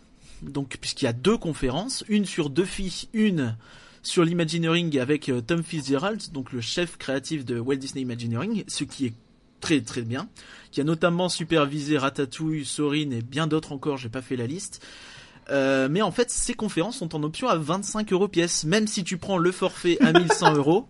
[0.51, 3.57] Donc, puisqu'il y a deux conférences, une sur deux filles, une
[4.03, 8.85] sur l'Imagineering avec euh, Tom Fitzgerald, donc le chef créatif de Walt Disney Imagineering, ce
[8.85, 9.15] qui est
[9.61, 10.29] très très bien,
[10.71, 14.85] qui a notamment supervisé Ratatouille, Sorin et bien d'autres encore, j'ai pas fait la liste.
[15.51, 19.05] Euh, mais en fait, ces conférences sont en option à 25 euros pièce, même si
[19.05, 20.87] tu prends le forfait à 1100 euros.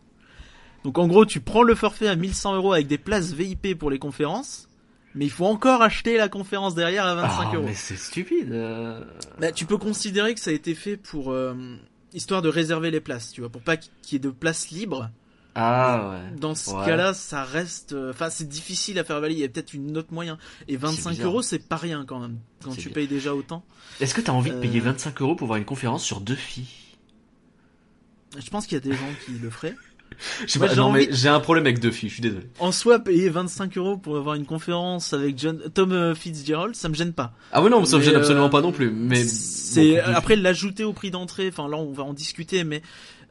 [0.83, 3.91] Donc en gros, tu prends le forfait à 1100 euros avec des places VIP pour
[3.91, 4.69] les conférences,
[5.15, 7.65] mais il faut encore acheter la conférence derrière à 25 Ah, euros.
[7.67, 8.53] mais c'est stupide.
[8.53, 9.05] euh.
[9.39, 11.55] Bah, tu peux considérer que ça a été fait pour euh,
[12.13, 15.11] histoire de réserver les places, tu vois, pour pas qu'il y ait de places libres.
[15.57, 16.37] Ah ouais.
[16.39, 16.85] Dans ce Ouais.
[16.85, 19.39] cas-là, ça reste, euh, enfin, c'est difficile à faire valider.
[19.41, 20.37] Il y a peut-être une autre moyen.
[20.67, 21.27] Et 25 bizarre.
[21.27, 22.39] euros, c'est pas rien quand même.
[22.65, 22.95] Quand tu bien.
[22.95, 23.65] payes déjà autant.
[24.01, 24.85] Est-ce que t'as envie de payer Euh.
[24.85, 26.67] 25 euros pour voir une conférence sur deux filles?
[28.37, 29.77] Je pense qu'il y a des gens qui le feraient.
[30.47, 32.45] J'ai envie- un problème avec deux filles, je suis désolé.
[32.59, 36.89] En soi, payer 25 euros pour avoir une conférence avec John, Tom euh, Fitzgerald, ça
[36.89, 37.33] me gêne pas.
[37.53, 38.91] Ah ouais, non, ça me gêne euh, absolument pas non plus.
[38.91, 41.49] Mais c'est bon, après l'ajouter au prix d'entrée.
[41.49, 42.83] Enfin là, on va en discuter, mais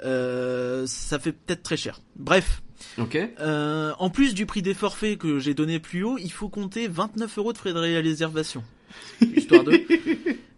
[0.04, 2.02] euh, ça fait peut-être très cher.
[2.16, 2.62] Bref.
[2.98, 3.18] Ok.
[3.40, 6.88] euh, en plus du prix des forfaits que j'ai donné plus haut, il faut compter
[6.88, 8.64] 29 euros de frais de réservation,
[9.36, 9.80] histoire de.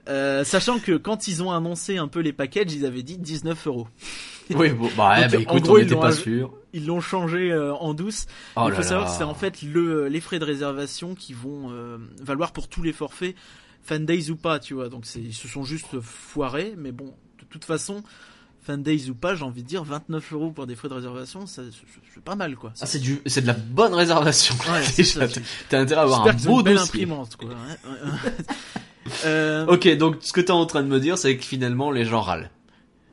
[0.08, 3.68] Euh, sachant que quand ils ont annoncé un peu les packages, ils avaient dit 19
[3.68, 3.88] euros.
[4.52, 6.54] Oui, bon, bah, Donc, bah écoute, gros, on ils était l'ont pas sûr.
[6.72, 8.28] Ils l'ont changé euh, en douce.
[8.56, 9.12] Oh il faut savoir là.
[9.12, 12.84] que c'est en fait le, les frais de réservation qui vont euh, valoir pour tous
[12.84, 13.36] les forfaits,
[13.82, 14.90] fan days ou pas, tu vois.
[14.90, 17.06] Donc ils se sont juste foirés, mais bon,
[17.40, 18.04] de toute façon,
[18.62, 21.48] fan days ou pas, j'ai envie de dire 29 euros pour des frais de réservation,
[21.48, 21.64] c'est,
[22.24, 22.72] pas mal quoi.
[22.82, 24.54] Ah, c'est du, c'est de la bonne réservation.
[24.72, 25.04] Ouais.
[25.70, 27.50] T'as intérêt à avoir un beau une belle imprimante quoi.
[29.26, 32.06] Euh, Ok, donc ce que t'es en train de me dire, c'est que finalement les
[32.06, 32.50] gens râlent.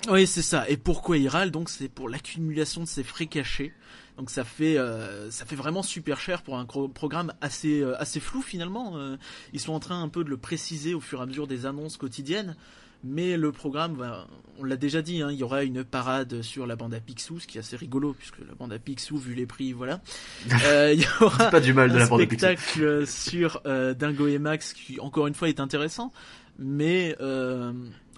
[0.09, 0.69] Oui, c'est ça.
[0.69, 3.73] Et pourquoi ils râlent Donc c'est pour l'accumulation de ces frais cachés.
[4.17, 8.21] Donc ça fait euh, ça fait vraiment super cher pour un programme assez euh, assez
[8.21, 8.97] flou finalement.
[8.97, 9.17] Euh,
[9.53, 11.67] ils sont en train un peu de le préciser au fur et à mesure des
[11.67, 12.57] annonces quotidiennes.
[13.05, 14.29] Mais le programme, bah,
[14.61, 17.41] on l'a déjà dit, hein, il y aura une parade sur la bande à Picsou,
[17.41, 20.01] ce qui est assez rigolo puisque la bande à Picsou, vu les prix, voilà.
[20.67, 24.39] Euh, il y aura Pas du mal de un la spectacle sur euh, Dingo et
[24.39, 26.13] Max qui encore une fois est intéressant
[26.59, 27.73] mais euh,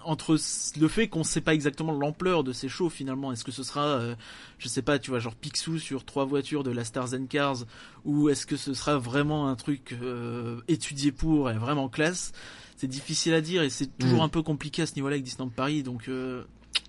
[0.05, 0.37] entre
[0.79, 3.85] le fait qu'on sait pas exactement l'ampleur de ces shows finalement est-ce que ce sera
[3.85, 4.15] euh,
[4.59, 7.65] je sais pas tu vois genre Picsou sur trois voitures de la Stars and Cars
[8.05, 12.31] ou est-ce que ce sera vraiment un truc euh, étudié pour et vraiment classe?
[12.77, 14.25] C'est difficile à dire et c'est toujours Mm.
[14.25, 16.43] un peu compliqué à ce niveau-là avec Disneyland Paris donc euh,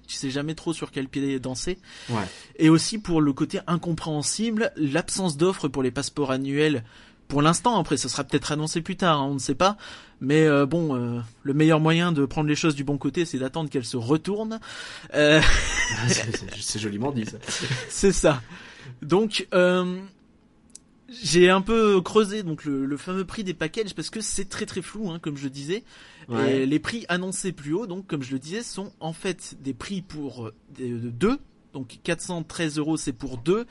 [0.09, 1.79] tu sais jamais trop sur quel pied danser
[2.11, 2.23] Ouais.
[2.59, 6.85] et aussi pour le côté incompréhensible, l'absence d'offres pour les passeports annuels.
[7.29, 9.77] Pour l'instant, après, ce sera peut-être annoncé plus tard, hein, on ne sait pas.
[10.21, 13.39] Mais euh, bon, euh, le meilleur moyen de prendre les choses du bon côté, c'est
[13.39, 14.61] d'attendre qu'elles se retournent.
[15.15, 15.41] Euh,
[16.61, 17.39] c'est, joliment dit ça.
[17.89, 18.41] c'est ça.
[19.03, 19.47] Donc,
[21.09, 24.67] j'ai un peu creusé donc le, le fameux prix des packages parce que c'est très
[24.67, 25.85] très flou, hein, comme je disais.
[26.29, 26.63] Ouais.
[26.63, 29.75] Et les prix annoncés plus haut, donc comme je le disais, sont en fait des
[29.75, 31.39] prix pour deux.
[31.73, 33.67] Donc 413 euros, c'est pour deux,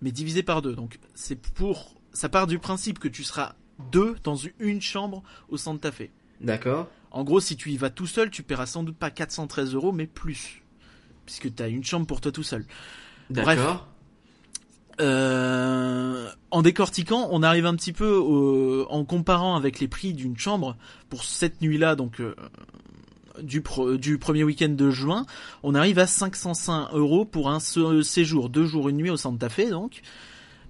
[0.00, 0.76] mais divisé par deux.
[0.76, 3.54] Donc c'est pour, ça part du principe que tu seras
[3.92, 6.08] deux dans une chambre au Santa Fe.
[6.40, 6.88] D'accord.
[7.12, 9.92] En gros, si tu y vas tout seul, tu paieras sans doute pas 413 euros,
[9.92, 10.62] mais plus,
[11.26, 12.64] puisque tu as une chambre pour toi tout seul.
[13.30, 13.86] D'accord.
[15.00, 20.36] Euh, en décortiquant, on arrive un petit peu au- en comparant avec les prix d'une
[20.36, 20.76] chambre
[21.08, 22.34] pour cette nuit-là, donc euh,
[23.40, 25.24] du, pro- du premier week-end de juin,
[25.62, 29.70] on arrive à 505 euros pour un séjour, deux jours une nuit au Santa Fe.
[29.70, 30.02] Donc,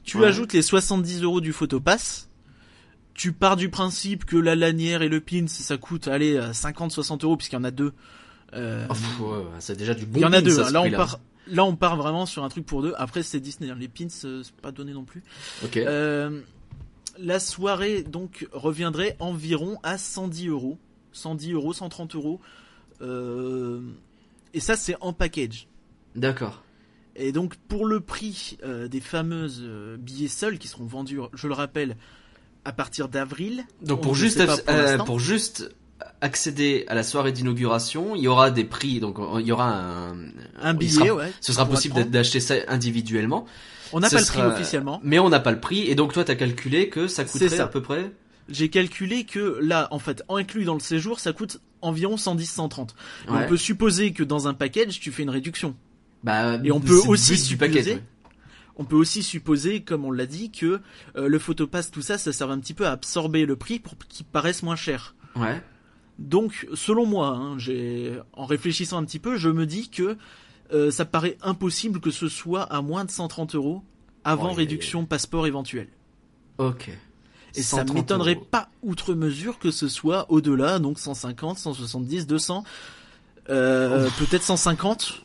[0.09, 0.27] tu Ouais.
[0.27, 2.29] ajoutes les 70 euros du photopass.
[3.15, 7.37] Tu pars du principe que la lanière et le pin, ça coûte, allez, 50-60 euros
[7.37, 7.93] puisqu'il y en a deux.
[8.55, 8.87] Euh,
[9.21, 10.51] Oh, ouais, c'est déjà du bon il y en a pin, deux.
[10.53, 10.71] ça, hein.
[10.71, 12.95] Là, on part, là, on part vraiment sur un truc pour deux.
[12.97, 13.71] Après, c'est Disney.
[13.71, 13.77] hein.
[13.79, 15.23] Les pins, euh, c'est pas donné non plus.
[15.65, 15.77] Ok.
[15.79, 16.41] Euh,
[17.19, 20.79] la soirée donc reviendrait environ à 110 euros,
[21.13, 22.41] 110 euros, 130 euros.
[23.03, 23.81] Euh,
[24.55, 25.67] et ça, c'est en package.
[26.15, 26.63] D'accord.
[27.19, 31.49] Et donc pour le prix euh, des fameuses euh, billets seuls qui seront vendus, je
[31.49, 31.97] le rappelle,
[32.65, 33.65] à partir d'avril.
[33.83, 35.75] Donc On pour juste, pour euh, pour juste
[36.21, 39.01] accéder à la soirée d'inauguration, il y aura des prix.
[39.01, 40.13] Donc il y aura un,
[40.63, 41.33] Un il billet, sera- ouais.
[41.41, 43.47] Ce sera tu possible d'acheter ça individuellement.
[43.93, 45.01] On n'a pas le prix officiellement.
[45.03, 45.89] Mais on n'a pas le prix.
[45.91, 47.65] Et donc toi, t'as calculé que ça coûterait ça.
[47.65, 48.13] à peu près?
[48.49, 52.89] J'ai calculé que là, en fait, inclus dans le séjour, ça coûte environ 110-130.
[53.27, 53.39] Et Ouais.
[53.45, 55.75] On peut supposer que dans un package, tu fais une réduction.
[56.25, 57.83] Bah, Et on peut aussi paquet.
[57.83, 58.03] supposer-
[58.81, 60.81] On peut aussi supposer, comme on l'a dit, que
[61.17, 63.95] euh, le photopass, tout ça, ça sert un petit peu à absorber le prix pour
[64.09, 65.17] qu'il paraisse moins cher.
[65.35, 65.61] Ouais.
[66.21, 70.17] Donc, selon moi, hein, j'ai, en réfléchissant un petit peu, je me dis que
[70.73, 73.83] euh, ça paraît impossible que ce soit à moins de 130 euros
[74.25, 75.89] avant Ouais, réduction passeport éventuelle.
[76.59, 76.89] Ok.
[77.55, 82.63] Et ça 130 m'étonnerait pas outre mesure que ce soit au-delà, donc 150, 170, 200,
[83.51, 85.25] euh, peut-être 150.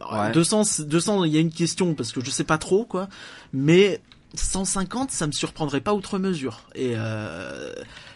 [0.00, 0.32] Ouais.
[0.32, 3.08] 200, c'est- 200, il y a une question parce que je sais pas trop quoi,
[3.52, 4.00] mais
[4.34, 6.62] 150, ça me surprendrait pas outre mesure.
[6.74, 7.72] Et euh,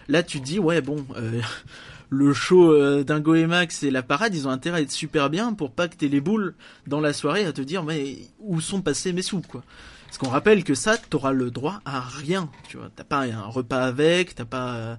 [0.08, 1.40] là, tu te dis ouais bon, euh,
[2.10, 5.30] le show euh, Dingo et Max et la parade, ils ont intérêt à être super
[5.30, 6.54] bien pour pas que t'aies les boules
[6.86, 9.62] dans la soirée à te dire mais où sont passés mes sous quoi.
[10.06, 12.90] Parce qu'on rappelle que ça, t'auras le droit à rien, tu vois.
[12.96, 14.98] T'as pas un repas avec, t'as pas,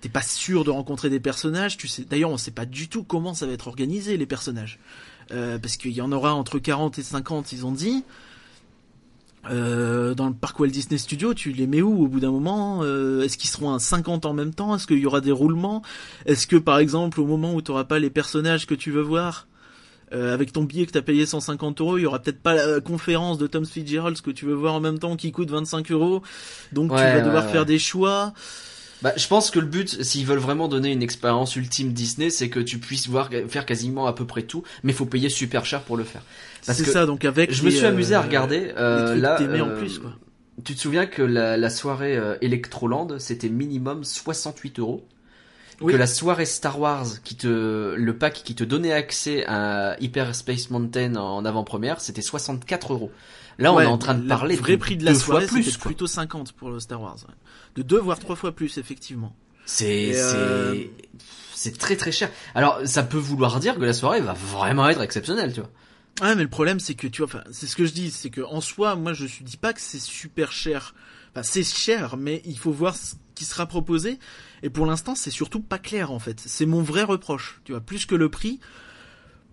[0.00, 1.76] t'es pas sûr de rencontrer des personnages.
[1.76, 4.80] Tu sais, d'ailleurs, on sait pas du tout comment ça va être organisé les personnages,
[5.32, 8.04] Euh, parce qu'il y en aura entre 40 et 50, ils ont dit.
[9.50, 12.80] Euh, dans le parc Walt Disney Studio, tu les mets où au bout d'un moment?
[12.82, 14.74] Euh, Est-ce qu'ils seront à 50 en même temps?
[14.74, 15.82] Est-ce qu'il y aura des roulements?
[16.26, 19.02] Est-ce que par exemple au moment où tu n'auras pas les personnages que tu veux
[19.02, 19.46] voir
[20.12, 22.80] euh, avec ton billet que t'as payé 150 euros, il y aura peut-être pas la
[22.80, 26.22] conférence de Tom Fitzgerald que tu veux voir en même temps qui coûte 25 euros,
[26.72, 27.52] donc tu vas ouais, devoir ouais.
[27.52, 28.32] faire des choix.
[29.04, 32.48] Bah, je pense que le but, s'ils veulent vraiment donner une expérience ultime Disney, c'est
[32.48, 35.82] que tu puisses voir faire quasiment à peu près tout, mais faut payer super cher
[35.82, 36.22] pour le faire.
[36.64, 37.52] Parce C'est que ça, donc avec.
[37.52, 38.60] Je me suis amusé à euh, regarder.
[38.60, 40.12] les Euh, trucs là, en euh, plus quoi.
[40.64, 45.06] tu te souviens que la, la soirée euh, Electroland, c'était minimum 68 euros?
[45.80, 45.92] Oui.
[45.92, 50.70] Que la soirée Star Wars, qui te, le pack qui te donnait accès à Hyperspace
[50.70, 53.10] Mountain en avant-première, c'était 64 euros.
[53.58, 55.46] Là, on est en train de le parler vrai de prix de la deux soirée,
[55.46, 55.76] fois plus.
[55.76, 57.16] plutôt 50 pour le Star Wars.
[57.28, 57.34] ouais.
[57.76, 59.34] De deux voire trois fois plus effectivement.
[59.66, 60.74] C'est euh,
[61.54, 62.30] c'est très très cher.
[62.54, 65.70] Alors ça peut vouloir dire que la soirée va vraiment être exceptionnelle, tu vois.
[66.20, 68.30] Ouais, mais le problème, c'est que tu vois, enfin, c'est ce que je dis, c'est
[68.30, 70.94] que en soi, moi, je dis pas que c'est super cher.
[71.42, 74.18] C'est cher, mais il faut voir ce qui sera proposé.
[74.62, 76.40] Et pour l'instant, c'est surtout pas clair, en fait.
[76.44, 78.60] C'est mon vrai reproche, tu vois, plus que le prix.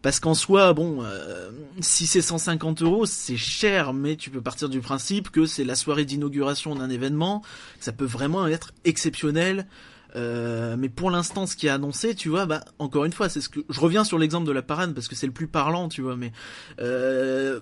[0.02, 4.68] Parce qu'en soi, bon, euh, si c'est 150 euros, c'est cher, mais tu peux partir
[4.68, 7.44] du principe que c'est la soirée d'inauguration d'un événement,
[7.80, 9.68] ça peut vraiment être exceptionnel.
[10.16, 13.42] Euh, mais pour l'instant, ce qui est annoncé, tu vois, bah encore une fois, c'est
[13.42, 15.88] ce que je reviens sur l'exemple de la parade parce que c'est le plus parlant,
[15.88, 16.18] tu vois.
[16.18, 16.32] Mais
[16.80, 17.62] euh,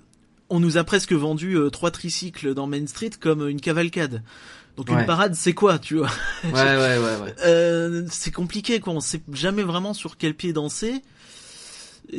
[0.50, 4.24] on nous a presque vendu euh, trois tricycles dans Main Street comme une cavalcade.
[4.78, 5.00] Donc Ouais.
[5.02, 6.10] une parade, c'est quoi, tu vois
[6.46, 7.36] Ouais ouais ouais ouais.
[7.46, 8.94] euh, C'est compliqué, quoi.
[8.94, 11.02] On sait jamais vraiment sur quel pied danser.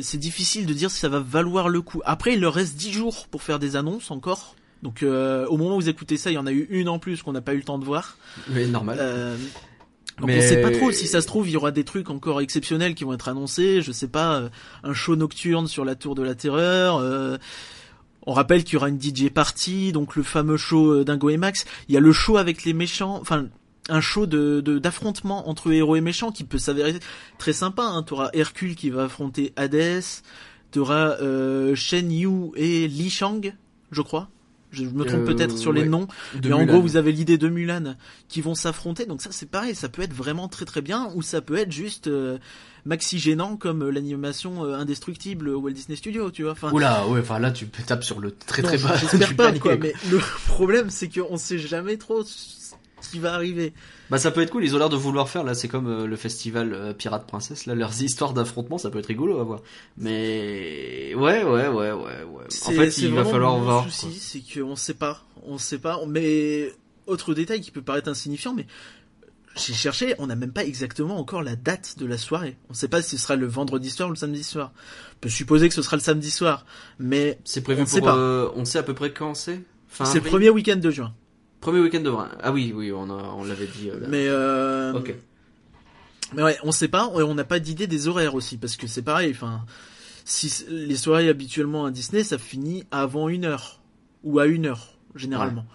[0.01, 2.01] C'est difficile de dire si ça va valoir le coup.
[2.05, 4.55] Après, il leur reste 10 jours pour faire des annonces encore.
[4.83, 6.97] Donc euh, au moment où vous écoutez ça, il y en a eu une en
[6.97, 8.17] plus qu'on n'a pas eu le temps de voir.
[8.47, 8.97] Mais normal.
[9.01, 9.35] Euh,
[10.19, 12.09] donc Mais- on sait pas trop si ça se trouve il y aura des trucs
[12.09, 13.81] encore exceptionnels qui vont être annoncés.
[13.81, 14.49] Je sais pas, euh,
[14.83, 16.97] un show nocturne sur la Tour de la Terreur.
[16.97, 17.37] euh,
[18.27, 21.37] on rappelle qu'il y aura une DJ party, donc le fameux show euh, Dingo et
[21.37, 21.65] Max.
[21.87, 23.47] Il y a le show avec les méchants, enfin
[23.89, 26.95] un show de de- d'affrontement entre héros et méchants qui peut s'avérer
[27.39, 27.83] très sympa.
[27.83, 28.03] Hein.
[28.03, 30.03] T'auras Hercule qui va affronter Hades.
[30.71, 33.53] T'auras euh, Shen Yu et Li Shang,
[33.91, 34.29] je crois.
[34.71, 35.87] Je me trompe Euh, peut-être sur les ouais.
[35.89, 36.07] noms.
[36.33, 37.95] De Mais en gros, vous avez l'idée de Mulan
[38.29, 39.05] qui vont s'affronter.
[39.05, 39.75] Donc ça, c'est pareil.
[39.75, 42.37] Ça peut être vraiment très très bien, ou ça peut être juste euh,
[42.85, 46.53] maxi gênant comme euh, l'animation euh, indestructible au Walt Disney Studio, tu vois.
[46.53, 48.95] Enfin, Oula, ouais, enfin là tu tapes sur le très non, très bas.
[48.97, 49.59] J'espère pas, quoi.
[49.59, 49.77] quoi.
[49.77, 53.73] Mais le problème, c'est qu'on sait jamais trop ce qui va arriver.
[54.09, 56.05] Bah ça peut être cool, ils ont l'air de vouloir faire là, c'est comme euh,
[56.05, 59.61] le festival euh, Pirate Princesse là, leurs histoires d'affrontement, ça peut être rigolo à voir.
[59.97, 62.43] Mais ouais ouais ouais ouais ouais.
[62.65, 63.89] En fait, il va falloir mon voir.
[63.89, 65.99] souci, c'est qu'on sait pas, on sait pas.
[66.07, 66.73] Mais
[67.07, 68.67] autre détail qui peut paraître insignifiant, mais
[69.57, 72.57] j'ai cherché, on n'a même pas exactement encore la date de la soirée.
[72.69, 74.71] On sait pas si ce sera le vendredi soir ou le samedi soir.
[75.15, 76.65] On peut supposer que ce sera le samedi soir,
[76.99, 78.07] mais C'est prévu On sait pour.
[78.09, 78.15] pas.
[78.17, 79.61] euh, on sait à peu près quand c'est.
[79.89, 81.13] C'est le premier week-end de juin.
[81.59, 82.27] Premier week-end de vrai.
[82.41, 83.89] Ah oui oui, on a, on l'avait dit.
[83.89, 84.07] euh, là.
[84.09, 85.13] Mais euh, Ok.
[86.33, 88.87] mais ouais, on sait pas, et on n'a pas d'idée des horaires aussi, parce que
[88.87, 89.31] c'est pareil.
[89.35, 89.65] Enfin,
[90.23, 93.81] si les soirées habituellement à Disney, ça finit avant une heure
[94.23, 95.65] ou à une heure généralement.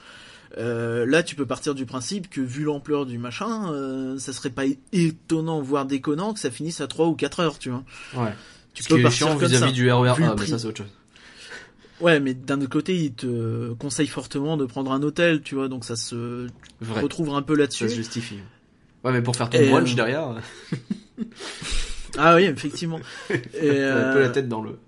[0.58, 4.50] Euh, là, tu peux partir du principe que vu l'ampleur du machin, euh, ça serait
[4.50, 7.84] pas étonnant, voire déconnant, que ça finisse à 3 ou 4 heures, tu vois.
[8.14, 8.32] Ouais.
[8.72, 9.70] Tu Ce peux qui partir vis-à-vis ça.
[9.70, 10.92] du RER Vu le A, mais ça c'est autre chose.
[12.00, 15.68] Ouais, mais d'un autre côté, ils te conseillent fortement de prendre un hôtel, tu vois,
[15.68, 16.46] donc ça se
[16.80, 17.00] Vrai.
[17.02, 17.88] retrouve un peu Ça là-dessus.
[17.88, 18.38] se justifie.
[19.04, 20.34] Ouais, mais pour faire ton Et, brunch euh, derrière,
[22.18, 23.00] Ah oui, effectivement.
[23.30, 24.78] Et, un peu la tête dans le.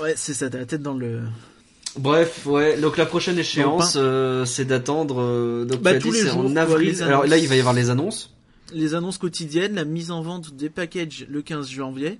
[0.00, 1.22] Ouais, c'est ça, t'as la tête dans le.
[1.98, 2.78] Bref, ouais.
[2.80, 5.20] Donc la prochaine échéance, euh, c'est d'attendre.
[5.20, 7.02] euh, donc Bah, tu as tous dit, les c'est jours, en avril.
[7.02, 8.34] Alors là, il va y avoir les annonces.
[8.74, 12.18] les annonces quotidiennes, la mise en vente des packages le 15 janvier.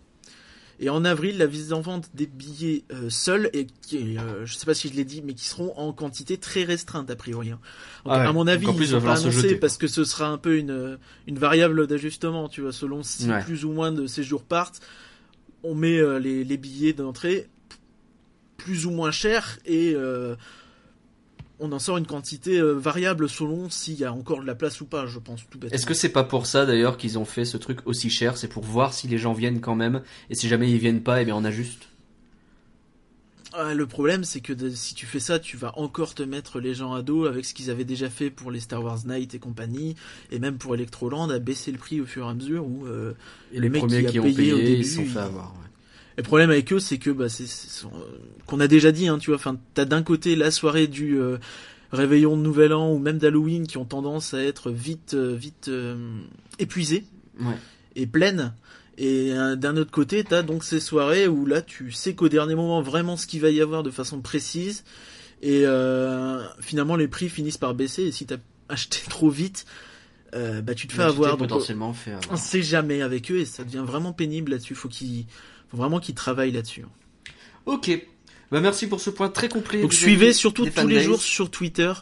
[0.78, 4.54] Et en avril, la mise en vente des billets euh, seuls, et qui, euh, je
[4.54, 7.50] sais pas si je l'ai dit, mais qui seront en quantité très restreinte a priori.
[7.50, 7.58] hein.
[8.04, 8.26] Donc, Ah ouais.
[8.26, 10.36] À mon avis, Donc, en plus, ils vont pas annoncer parce que ce sera un
[10.36, 13.42] peu une, une variable d'ajustement, tu vois, selon si Ouais.
[13.42, 14.80] plus ou moins de séjours partent.
[15.64, 17.48] On met euh, les, les billets d'entrée
[18.66, 20.34] plus ou moins chers et euh,
[21.60, 24.80] on en sort une quantité euh, variable selon s'il y a encore de la place
[24.80, 25.72] ou pas, je pense tout bêtement.
[25.72, 28.36] Est-ce que c'est pas pour ça d'ailleurs qu'ils ont fait ce truc aussi cher?
[28.36, 31.22] C'est pour voir si les gens viennent quand même, et si jamais ils viennent pas,
[31.22, 31.88] eh bien on ajuste.
[33.52, 36.58] Ah, le problème, c'est que de- si tu fais ça, tu vas encore te mettre
[36.58, 39.34] les gens à dos avec ce qu'ils avaient déjà fait pour les Star Wars Night
[39.34, 39.94] et compagnie,
[40.32, 42.66] et même pour Electroland, à baisser le prix au fur et à mesure.
[42.66, 43.14] Où, euh,
[43.54, 45.54] Et les mec premiers qui ont payé payé, au début, ils se sont fait avoir.
[45.54, 45.65] ouais.
[46.16, 47.44] Le problème avec eux, c'est que bah, c'est
[47.84, 47.88] euh,
[48.46, 49.36] qu'on a déjà dit, hein, tu vois.
[49.36, 51.36] Enfin, t'as d'un côté la soirée du euh,
[51.92, 55.68] réveillon de Nouvel An ou même d'Halloween qui ont tendance à être vite, euh, vite
[55.68, 55.96] euh,
[56.58, 57.04] épuisées
[57.40, 57.56] Ouais.
[57.96, 58.54] et pleines.
[58.98, 62.54] Et euh, d'un autre côté, t'as donc ces soirées où là, tu sais qu'au dernier
[62.54, 64.84] moment vraiment ce qu'il va y avoir de façon précise.
[65.42, 68.04] Et euh, finalement, les prix finissent par baisser.
[68.04, 68.38] Et si t'as
[68.70, 69.66] acheté trop vite,
[70.34, 71.36] euh, bah tu te fais tu t'es avoir.
[71.36, 72.32] Donc, potentiellement fait avoir.
[72.32, 74.74] on sait jamais avec eux et ça devient vraiment pénible là-dessus.
[74.74, 75.26] Faut qu'ils,
[75.76, 76.84] faut vraiment qu'ils travaillent là-dessus.
[77.66, 77.90] Ok.
[78.50, 79.82] Bah merci pour ce point très complet.
[79.82, 81.02] Donc suivez surtout tous les days.
[81.02, 81.92] jours sur Twitter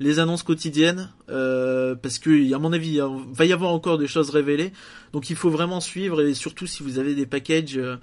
[0.00, 4.06] les annonces quotidiennes euh, parce que à mon avis il va y avoir encore des
[4.06, 4.72] choses révélées.
[5.12, 7.96] Donc il faut vraiment suivre et surtout si vous avez des packages, euh,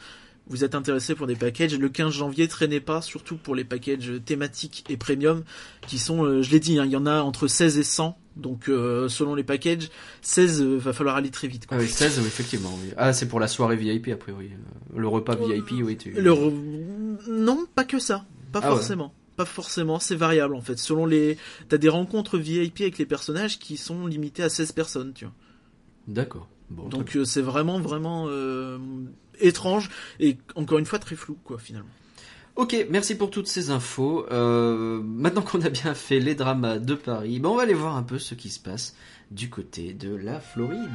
[0.51, 4.11] vous êtes intéressé pour des packages, le 15 janvier traînez pas, surtout pour les packages
[4.25, 5.43] thématiques et premium
[5.87, 8.17] qui sont, euh, je l'ai dit, hein, il y en a entre 16 et 100.
[8.37, 9.89] Donc euh, selon les packages,
[10.21, 11.65] 16 euh, va falloir aller très vite.
[11.67, 11.77] Quoi.
[11.77, 12.71] Ah oui, 16, oui, effectivement.
[12.83, 12.91] Oui.
[12.97, 14.47] Ah, c'est pour la soirée VIP, a priori.
[14.53, 15.97] Euh, Le repas VIP, oui.
[15.97, 16.11] Tu...
[16.11, 16.53] Le re-
[17.29, 18.25] Non, pas que ça.
[18.51, 18.75] Pas Ah ouais.
[18.77, 19.13] forcément.
[19.37, 20.77] Pas forcément, c'est variable en fait.
[20.77, 21.37] Selon les.
[21.69, 25.33] T'as des rencontres VIP avec les personnages qui sont limitées à 16 personnes, tu vois.
[26.07, 26.47] D'accord.
[26.69, 28.77] Bon, Donc euh, c'est vraiment, vraiment euh,
[29.41, 31.89] étrange et encore une fois très flou, quoi, finalement.
[32.55, 34.25] Ok, merci pour toutes ces infos.
[34.31, 37.95] Euh, maintenant qu'on a bien fait les dramas de Paris, ben on va aller voir
[37.95, 38.95] un peu ce qui se passe
[39.31, 40.89] du côté de la Floride.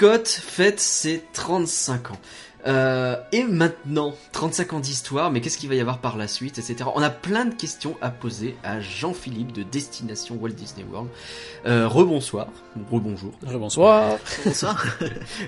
[0.00, 2.18] Epcot fête ses 35 ans.
[2.66, 6.58] Euh, et maintenant, 35 ans d'histoire, mais qu'est-ce qu'il va y avoir par la suite,
[6.58, 6.88] etc.
[6.94, 11.10] On a plein de questions à poser à Jean-Philippe de Destination Walt Disney World.
[11.66, 13.32] Euh, rebonsoir, ou rebonjour.
[13.42, 14.18] Bonsoir.
[14.42, 14.76] Comment ça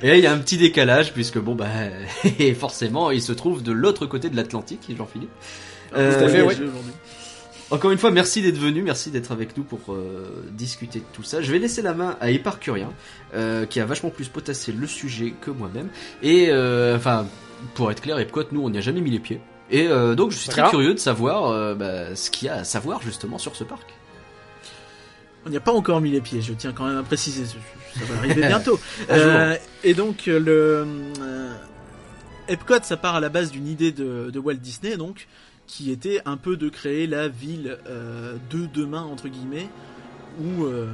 [0.02, 1.68] Et là, il y a un petit décalage, puisque bon, bah,
[2.38, 5.30] et forcément, il se trouve de l'autre côté de l'Atlantique, Jean-Philippe.
[5.96, 6.54] Euh, Tout à fait, oui.
[7.72, 11.22] Encore une fois, merci d'être venu, merci d'être avec nous pour euh, discuter de tout
[11.22, 11.40] ça.
[11.40, 12.92] Je vais laisser la main à Éparcurien,
[13.34, 15.88] euh, qui a vachement plus potassé le sujet que moi-même.
[16.22, 17.26] Et euh, enfin,
[17.72, 19.40] pour être clair, Epcot, nous, on n'y a jamais mis les pieds.
[19.70, 23.00] Et donc, je suis très curieux de savoir bah, ce qu'il y a à savoir
[23.00, 23.94] justement sur ce parc.
[25.46, 27.46] On n'y a pas encore mis les pieds, je tiens quand même à préciser.
[27.46, 28.78] Ça va arriver bientôt.
[29.82, 30.86] Et donc, le.
[32.48, 35.26] Epcot, ça part à la base d'une idée de, de Walt Disney, donc,
[35.66, 39.68] qui était un peu de créer la ville euh, de demain, entre guillemets,
[40.40, 40.92] où euh,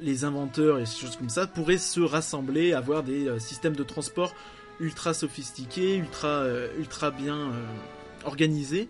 [0.00, 3.82] les inventeurs et ces choses comme ça pourraient se rassembler, avoir des euh, systèmes de
[3.82, 4.34] transport
[4.80, 6.44] ultra sophistiqués, ultra,
[6.76, 7.52] ultra bien
[8.24, 8.88] organisés.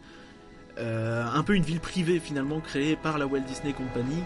[0.79, 4.22] Un peu une ville privée finalement créée par la Walt Disney Company.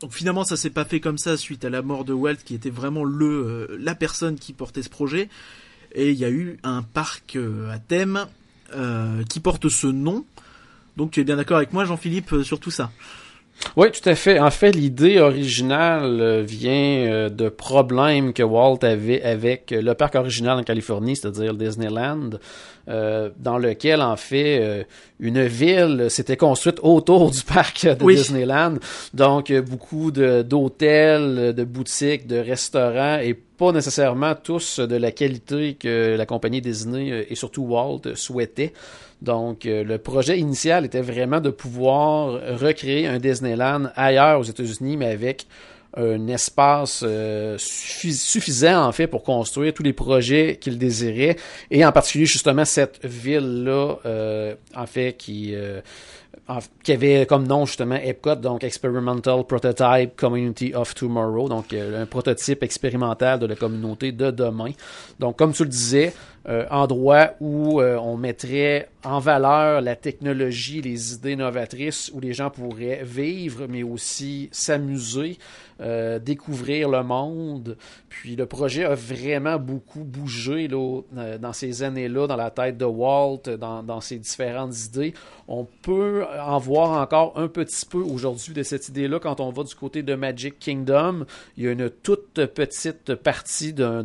[0.00, 2.54] Donc finalement ça s'est pas fait comme ça suite à la mort de Walt qui
[2.54, 5.28] était vraiment le la personne qui portait ce projet.
[5.92, 7.36] Et il y a eu un parc
[7.70, 8.28] à thème
[8.74, 10.24] euh, qui porte ce nom.
[10.96, 12.90] Donc tu es bien d'accord avec moi Jean-Philippe euh, sur tout ça.
[13.76, 14.38] Oui, tout à fait.
[14.38, 20.58] En fait, l'idée originale euh, vient de problèmes que Walt avait avec le parc original
[20.58, 22.30] en Californie, c'est-à-dire Disneyland,
[22.88, 24.86] euh, dans lequel, en fait,
[25.18, 28.14] une ville s'était construite autour du parc de Oui.
[28.14, 28.74] Disneyland.
[29.12, 35.74] Donc, beaucoup de- d'hôtels, de boutiques, de restaurants et pas nécessairement tous de la qualité
[35.74, 38.72] que la compagnie Disney euh, et surtout Walt souhaitait.
[39.20, 44.96] Donc, euh, le projet initial était vraiment de pouvoir recréer un Disneyland ailleurs aux États-Unis,
[44.96, 45.46] mais avec
[45.96, 51.36] un espace euh, suffi- suffisant en fait pour construire tous les projets qu'il désirait
[51.70, 53.96] et en particulier justement cette ville là
[54.76, 55.80] en fait qui euh,
[56.82, 62.06] qui avait comme nom justement Epcot, donc Experimental Prototype Community of Tomorrow, donc euh, un
[62.06, 64.70] prototype expérimental de la communauté de demain.
[65.18, 66.14] Donc comme tu le disais,
[66.48, 72.32] euh, endroit où euh, on mettrait en valeur la technologie, les idées novatrices, où les
[72.32, 75.38] gens pourraient vivre, mais aussi s'amuser,
[75.80, 77.76] euh, découvrir le monde.
[78.08, 82.76] Puis le projet a vraiment beaucoup bougé là, euh, dans ces années-là, dans la tête
[82.76, 85.14] de Walt, dans, dans ses différentes idées.
[85.46, 89.62] On peut en voir encore un petit peu aujourd'hui de cette idée-là quand on va
[89.62, 91.24] du côté de Magic Kingdom.
[91.56, 94.02] Il y a une toute petite partie d'un-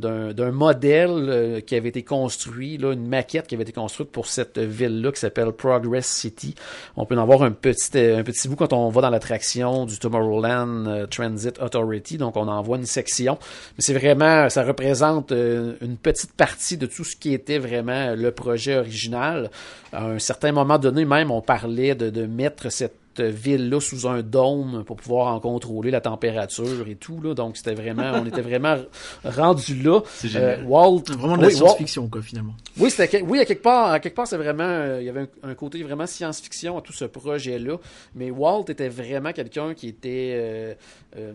[0.51, 5.11] modèle euh, qui avait été conçu une maquette qui avait été construite pour cette ville-là
[5.11, 6.55] qui s'appelle Progress City.
[6.95, 10.87] On peut en voir un petit, euh, bout quand on va dans l'attraction du Tomorrowland
[10.87, 12.17] euh, Transit Authority.
[12.17, 13.37] Donc, on en voit une section.
[13.77, 18.15] Mais c'est vraiment, ça représente euh, une petite partie de tout ce qui était vraiment
[18.15, 19.51] le projet original.
[19.91, 24.83] À un certain moment donné, même, on parlait de mettre cette ville-là sous un dôme
[24.85, 27.21] pour pouvoir en contrôler la température et tout.
[27.21, 27.33] Là.
[27.33, 28.77] Donc, c'était vraiment, on était vraiment
[29.23, 30.01] rendu là.
[30.13, 30.35] C'est.
[30.35, 32.55] Euh, Walt, Vraiment de la oui, science-fiction, quoi, finalement.
[32.77, 35.21] oui, c'était oui, à quelque part, à quelque part, c'est vraiment, euh, il y avait
[35.43, 37.77] un, un côté vraiment science-fiction à tout ce projet-là.
[38.15, 40.75] Mais Walt était vraiment quelqu'un qui était
[41.15, 41.33] euh,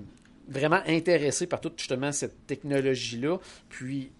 [0.49, 3.39] vraiment intéressé par toute justement cette technologie-là.
[3.68, 4.11] Puis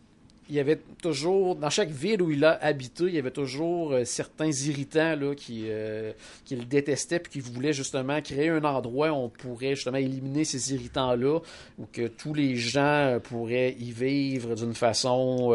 [0.49, 3.93] il y avait toujours, dans chaque ville où il a habité, il y avait toujours
[3.93, 6.13] euh, certains irritants là, qui, euh,
[6.45, 10.45] qui le détestaient puis qui voulaient justement créer un endroit où on pourrait justement éliminer
[10.45, 11.41] ces irritants-là,
[11.79, 15.55] où que tous les gens euh, pourraient y vivre d'une façon,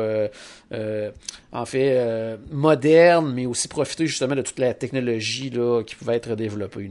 [1.52, 5.52] en fait, moderne, mais aussi profiter justement de toute la technologie
[5.86, 6.89] qui pouvait être développée.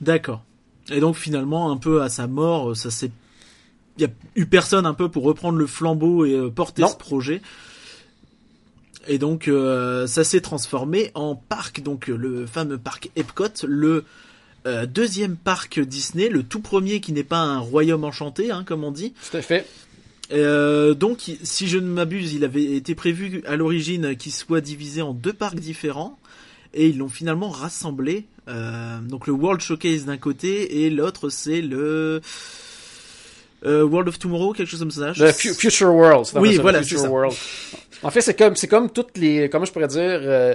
[0.00, 0.42] D'accord.
[0.90, 3.10] Et donc finalement, un peu à sa mort, ça s'est,
[3.98, 6.88] y a eu personne un peu pour reprendre le flambeau et euh, porter Non.
[6.88, 7.40] ce projet.
[9.06, 14.04] Et donc euh, ça s'est transformé en parc, donc euh, le fameux parc Epcot, le
[14.66, 18.82] euh, deuxième parc Disney, le tout premier qui n'est pas un royaume enchanté, hein, comme
[18.82, 19.12] on dit.
[19.30, 19.66] Tout à fait.
[20.32, 25.02] Euh, donc, si je ne m'abuse, il avait été prévu à l'origine qu'il soit divisé
[25.02, 26.18] en deux parcs différents,
[26.72, 28.24] et ils l'ont finalement rassemblé.
[28.48, 32.22] Euh, donc, le World Showcase d'un côté, et l'autre c'est le
[33.64, 35.12] World of Tomorrow, quelque chose comme ça.
[35.12, 36.26] Je- Fu- Future World.
[36.36, 37.10] Oui, ça, voilà, Future.
[37.10, 37.34] World.
[38.02, 40.54] En fait, c'est comme, c'est comme toutes les, comment je pourrais dire, euh,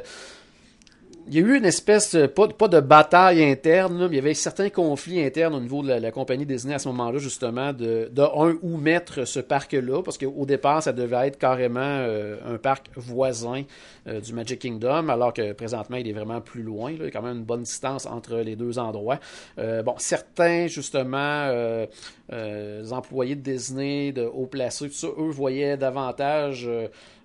[1.29, 4.19] il y a eu une espèce, euh, pas, de bataille interne, là, mais il y
[4.19, 8.09] avait certains conflits internes au niveau de la, compagnie Disney à ce moment-là, justement, de,
[8.11, 12.57] de un, où mettre ce parc-là, parce qu'au départ, ça devait être carrément euh, un
[12.57, 13.63] parc voisin
[14.07, 16.97] euh, du Magic Kingdom, alors que présentement, il est vraiment plus loin, là.
[17.01, 19.19] il y a quand même une bonne distance entre les deux endroits.
[19.59, 21.85] Euh, bon, certains, justement,
[22.91, 26.67] employés de Disney, de haut placés, tout ça, eux voyaient davantage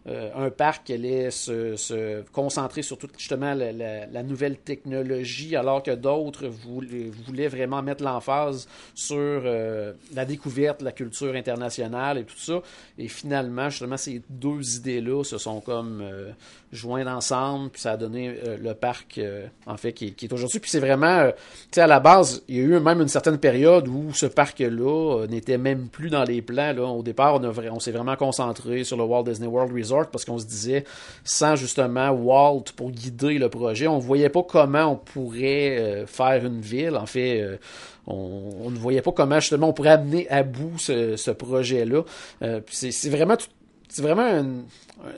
[0.06, 6.46] un parc qui allait se, concentrer sur toute justement la, nouvelle technologie, alors que d'autres
[6.46, 12.60] voulaient, vraiment mettre l'emphase sur euh, la découverte, la culture internationale et tout ça.
[12.98, 16.30] Et finalement, justement, ces deux idées-là se sont comme euh,
[16.74, 20.58] jointes ensemble, puis ça a donné euh, le parc, euh, en fait, qui, est aujourd'hui.
[20.58, 23.08] Puis c'est vraiment, euh, tu sais, à la base, il y a eu même une
[23.08, 26.72] certaine période où ce parc-là euh, n'était même plus dans les plans.
[26.72, 26.82] Là.
[26.82, 30.46] Au départ, on s'est vraiment concentré sur le Walt Disney World Resort parce qu'on se
[30.46, 30.84] disait,
[31.24, 36.44] sans justement Walt pour guider le projet, on voyait pas comment on pourrait euh, faire
[36.44, 36.96] une ville.
[36.96, 37.56] En fait, euh,
[38.06, 42.02] on, ne voyait pas comment justement on pourrait amener à bout ce, projet-là.
[42.42, 43.48] Euh, c'est vraiment tout-
[43.94, 44.46] c'est vraiment un,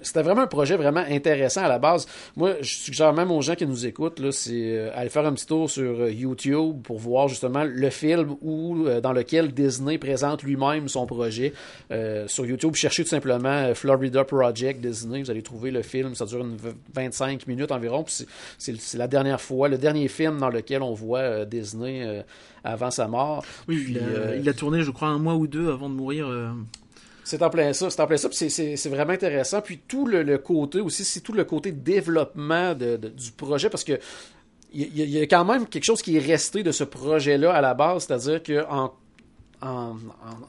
[0.03, 2.07] c'était vraiment un projet vraiment intéressant à la base.
[2.37, 5.33] Moi, je suggère même aux gens qui nous écoutent, là, c'est euh, aller faire un
[5.33, 9.97] petit tour sur euh, YouTube pour voir justement le film où, euh, dans lequel Disney
[9.97, 11.53] présente lui-même son projet.
[12.27, 15.23] Sur YouTube, cherchez tout simplement Florida Project Disney.
[15.23, 16.15] Vous allez trouver le film.
[16.15, 18.03] Ça dure une v- 25 minutes environ.
[18.05, 18.27] Puis c'est-
[18.59, 22.25] c'est c'est la dernière fois, le dernier film dans lequel on voit Disney
[22.65, 23.45] avant sa mort.
[23.69, 25.95] Oui, Puis, il, a, il a tourné, je crois, un mois ou deux avant de
[25.95, 26.29] mourir.
[27.27, 29.61] C'est en plein ça, c'est en plein ça, puis c'est- vraiment intéressant.
[29.61, 33.99] Puis tout le, côté aussi, c'est tout le côté développement de, du projet, parce que
[34.73, 37.61] il y, y a quand même quelque chose qui est resté de ce projet-là à
[37.61, 38.65] la base, c'est-à-dire que
[39.63, 39.97] en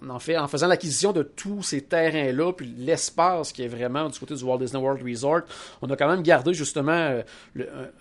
[0.03, 4.09] en, en, fait, en faisant l'acquisition de tous ces terrains-là, puis l'espace qui est vraiment
[4.09, 5.41] du côté du Walt Disney World Resort,
[5.81, 7.23] on a quand même gardé justement euh,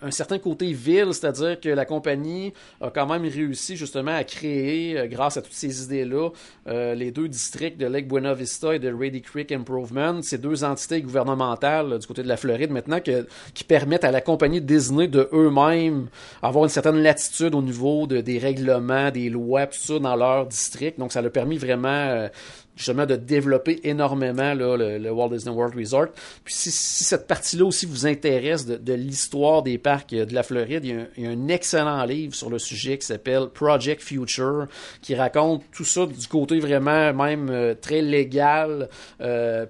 [0.01, 4.97] un, certain côté ville, c'est-à-dire que la compagnie a quand même réussi justement à créer,
[4.97, 6.29] euh, grâce à toutes ces idées-là,
[6.67, 10.63] euh, les deux districts de Lake Buena Vista et de Reedy Creek Improvement, ces deux
[10.63, 15.29] entités gouvernementales du côté de la Floride maintenant qui permettent à la compagnie Disney de
[15.33, 16.07] eux-mêmes
[16.41, 20.45] avoir une certaine latitude au niveau de, des règlements, des lois, tout ça dans leur
[20.45, 20.96] district.
[20.97, 22.27] Donc ça leur a permis vraiment euh,
[22.75, 26.07] justement de développer énormément le, Walt Disney World Resort.
[26.43, 30.85] Puis si, cette partie-là aussi vous intéresse de, l'histoire des parcs euh, de la Floride,
[30.85, 34.67] il y, a un, excellent livre sur le sujet qui s'appelle Project Future,
[35.01, 38.89] qui raconte tout ça du côté vraiment même euh, très légal,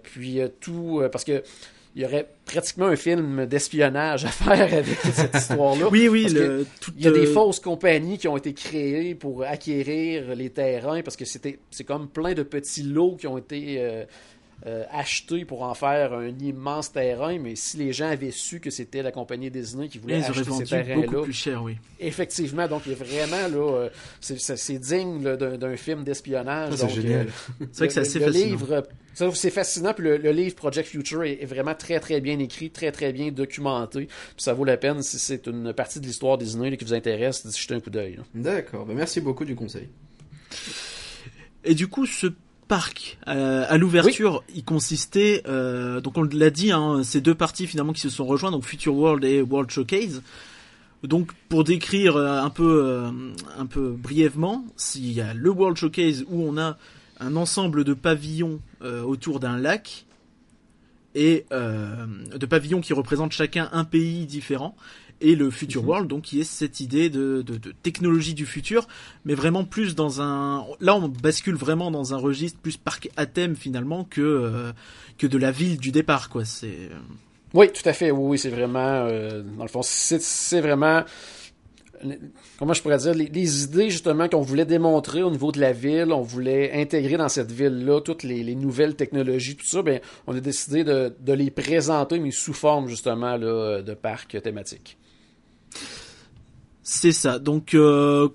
[0.04, 1.44] puis tout parce que
[1.98, 5.88] il y aurait pratiquement un film d'espionnage à faire avec cette histoire-là.
[5.89, 9.16] Oui, oui, le, tout, il y a des euh, fausses compagnies qui ont été créées
[9.16, 13.39] pour acquérir les terrains parce que c'était c'est comme plein de petits lots qui ont
[13.39, 14.06] été euh,
[14.66, 18.72] euh, acheté pour en faire un immense terrain, mais si les gens avaient su que
[18.72, 20.70] c'était la compagnie Disney qui voulait Ils acheter ces vendu beaucoup
[21.05, 21.78] terrains-là, plus cher, oui.
[21.99, 23.89] effectivement, donc il est vraiment là, euh,
[24.20, 26.74] c'est- digne là, d'un d'un film d'espionnage.
[26.74, 27.28] C'est donc, génial.
[27.28, 28.45] euh, C'est vrai que c'est le- assez le fascinant.
[28.47, 28.84] livre,
[29.14, 29.93] ça, c'est fascinant.
[29.93, 33.14] Puis le, le livre Project Future est, est vraiment très très bien écrit, très très
[33.14, 34.05] bien documenté.
[34.08, 36.93] Puis ça vaut la peine si c'est une partie de l'histoire Disney là, qui vous
[36.95, 38.16] intéresse, d'y jeter un coup d'œil.
[38.18, 38.24] là.
[38.34, 39.88] D'accord, bah merci beaucoup du conseil.
[41.64, 42.28] Et du coup, ce
[42.68, 47.68] parc, euh, à l'ouverture, il consistait, euh, donc on l'a dit, hein, ces deux parties
[47.68, 50.22] finalement qui se sont rejoints, donc Future World et World Showcase.
[51.03, 53.05] Donc, pour décrire euh, un peu,
[53.57, 56.78] un peu brièvement, s'il y a le World Showcase où on a
[57.20, 60.05] un ensemble de pavillons autour d'un lac
[61.15, 64.76] et de pavillons qui représentent chacun un pays différent,
[65.22, 68.88] et le Future World, donc qui est cette idée de, de, de technologie du futur,
[69.26, 70.65] mais vraiment plus dans un.
[70.80, 74.72] Là, on bascule vraiment dans un registre plus parc à thème finalement que euh,
[75.18, 76.45] que de la ville du départ, quoi.
[76.45, 76.89] C'est
[77.53, 78.11] Oui, tout à fait.
[78.11, 81.03] Oui, oui, c'est vraiment, euh, dans le fond, c'est vraiment,
[82.59, 85.74] comment je pourrais dire, les, les idées justement qu'on voulait démontrer au niveau de la
[85.74, 89.99] ville, on voulait intégrer dans cette ville-là toutes les, les nouvelles technologies, tout ça, ben,
[90.28, 94.97] on a décidé de, de les présenter, mais sous forme justement là, de parcs thématiques.
[96.90, 97.38] C'est ça.
[97.38, 98.30] Donc euh,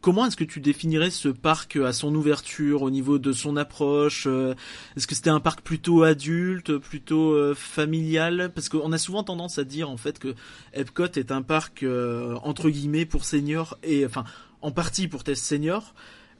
[0.00, 4.26] Comment est-ce que tu définirais ce parc à son ouverture, au niveau de son approche
[4.26, 4.54] euh,
[4.96, 8.50] Est-ce que c'était un parc plutôt adulte, plutôt euh, familial?
[8.54, 10.34] Parce qu'on a souvent tendance à dire en fait que
[10.72, 11.84] Epcot est un parc
[12.42, 14.24] entre guillemets pour seniors et enfin
[14.62, 15.94] en partie pour tests seniors,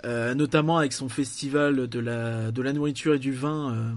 [0.04, 3.94] notamment avec son festival de la de la nourriture et du vin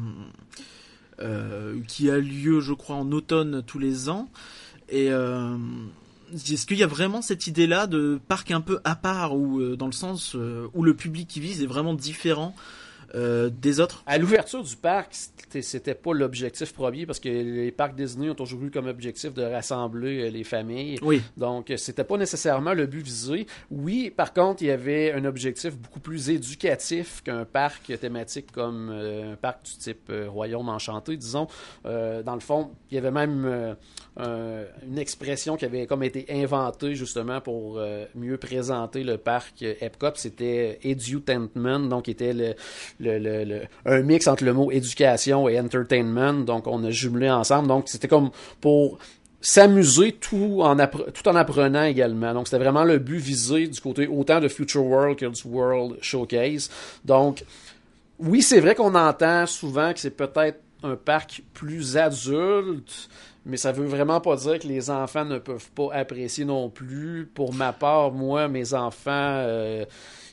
[1.88, 4.28] qui a lieu, je crois, en automne tous les ans.
[4.89, 5.09] Et
[6.34, 9.75] est-ce qu'il y a vraiment cette idée-là de parc un peu à part, ou euh,
[9.75, 12.55] dans le sens euh, où le public qui vise est vraiment différent
[13.16, 14.03] euh, des autres?
[14.05, 15.09] À l'ouverture du parc,
[15.62, 19.43] c'était- pas l'objectif premier parce que les parcs Disney ont toujours eu comme objectif de
[19.43, 20.97] rassembler euh, les familles.
[21.01, 23.45] Oui, Donc, euh, c'était pas nécessairement le but visé.
[23.70, 28.89] Oui, par contre, il y avait un objectif beaucoup plus éducatif qu'un parc thématique comme
[28.91, 31.47] euh, un parc du type euh, Royaume Enchanté, disons.
[31.86, 33.76] Euh, dans le fond, il y avait même
[34.18, 37.80] un- une expression qui avait comme été inventée justement pour
[38.16, 40.12] mieux présenter le parc Epcot.
[40.16, 42.53] C'était edutainment, donc était le,
[43.85, 46.45] un mix entre le mot éducation et entertainment.
[46.45, 47.67] Donc, on a jumelé ensemble.
[47.67, 48.99] Donc, c'était comme pour
[49.41, 52.33] s'amuser tout en, appre- tout en apprenant également.
[52.33, 55.97] Donc, c'était vraiment le but visé du côté autant de Future World que du World
[56.01, 56.69] Showcase.
[57.03, 57.43] Donc,
[58.19, 63.09] oui, c'est vrai qu'on entend souvent que c'est peut-être un parc plus adulte,
[63.45, 67.27] mais ça veut vraiment pas dire que les enfants ne peuvent pas apprécier non plus.
[67.33, 69.85] Pour ma part, moi, mes enfants, euh,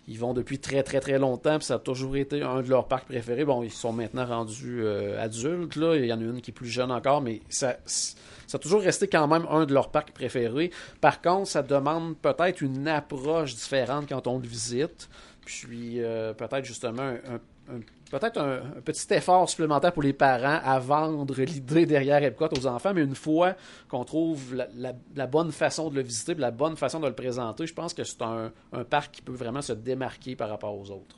[0.08, 2.88] ils vont depuis très très très longtemps, puis ça a toujours été un de leurs
[2.88, 3.44] parcs préférés.
[3.44, 5.96] Bon, ils sont maintenant rendus euh, adultes, là.
[5.96, 8.80] Il y en a une qui est plus jeune encore, mais ça, ça a toujours
[8.80, 10.70] resté quand même un de leurs parcs préférés.
[11.02, 15.10] Par contre, ça demande peut-être une approche différente quand on le visite.
[15.44, 17.80] Puis euh, peut-être justement un,
[18.10, 22.66] peut-être un, un petit effort supplémentaire pour les parents à vendre l'idée derrière Epcot aux
[22.66, 23.54] enfants, mais une fois
[23.88, 27.14] qu'on trouve la, la- la bonne façon de le visiter, la bonne façon de le
[27.14, 30.76] présenter, je pense que c'est un, un parc qui peut vraiment se démarquer par rapport
[30.78, 31.16] aux autres.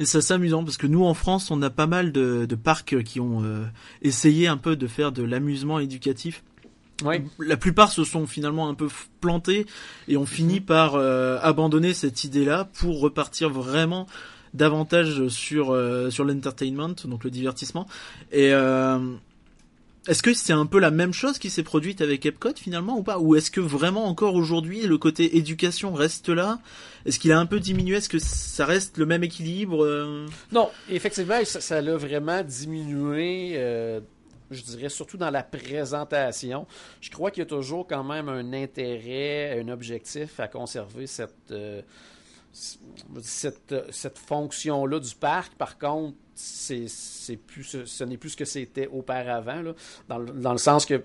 [0.00, 2.54] et c'est assez amusant parce que nous en France, on a pas mal de, de
[2.54, 3.64] parcs qui ont euh,
[4.02, 6.42] essayé un peu de faire de l'amusement éducatif.
[7.38, 8.88] La plupart se sont finalement un peu
[9.20, 9.66] plantés
[10.08, 14.06] et ont fini par euh, abandonner cette idée-là pour repartir vraiment
[14.56, 17.86] davantage sur euh, sur l'entertainment, donc le divertissement.
[18.32, 18.98] Et euh,
[20.08, 23.02] est-ce que c'est un peu la même chose qui s'est produite avec Epcot finalement ou
[23.02, 23.18] pas?
[23.18, 26.58] Ou est-ce que vraiment encore aujourd'hui le côté éducation reste là?
[27.04, 27.96] Est-ce qu'il a un peu diminué?
[27.96, 30.26] Est-ce que ça reste le même équilibre euh?
[30.52, 33.54] Non, effectivement, ça, l'a vraiment diminué,
[34.50, 36.66] je dirais, surtout dans la présentation.
[37.00, 41.52] Je crois qu'il y a toujours quand même un intérêt, un objectif à conserver cette,
[43.22, 45.54] cette, cette fonction-là du parc.
[45.54, 49.72] Par contre, c'est plus ce, n'est plus ce que c'était auparavant là,
[50.08, 51.02] dans, le, dans le sens que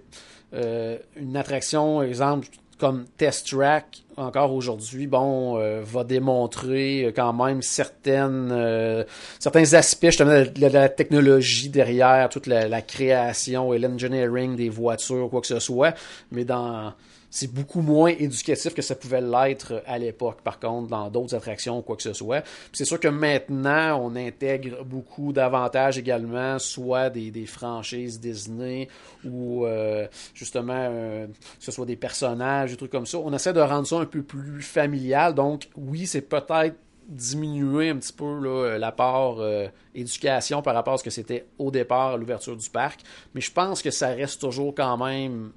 [0.53, 2.47] euh, une attraction exemple
[2.77, 9.03] comme Test Track encore aujourd'hui bon euh, va démontrer euh, quand même certaines euh,
[9.39, 15.29] certains aspects justement de la technologie derrière toute la, la création et l'engineering des voitures
[15.29, 15.93] quoi que ce soit
[16.31, 16.93] mais dans
[17.31, 21.79] c'est beaucoup moins éducatif que ça pouvait l'être à l'époque, par contre, dans d'autres attractions
[21.79, 22.43] ou quoi que ce soit.
[22.73, 28.89] C'est sûr que maintenant, on intègre beaucoup d'avantages également, soit des, des franchises Disney
[29.23, 33.17] ou euh, justement, euh, que ce soit des personnages, des trucs comme ça.
[33.19, 35.33] On essaie de rendre ça un peu plus familial.
[35.33, 36.75] Donc, oui, c'est peut-être
[37.07, 41.45] diminué un petit peu là, la part euh, éducation par rapport à ce que c'était
[41.57, 43.01] au départ à l'ouverture du parc.
[43.33, 45.51] Mais je pense que ça reste toujours quand même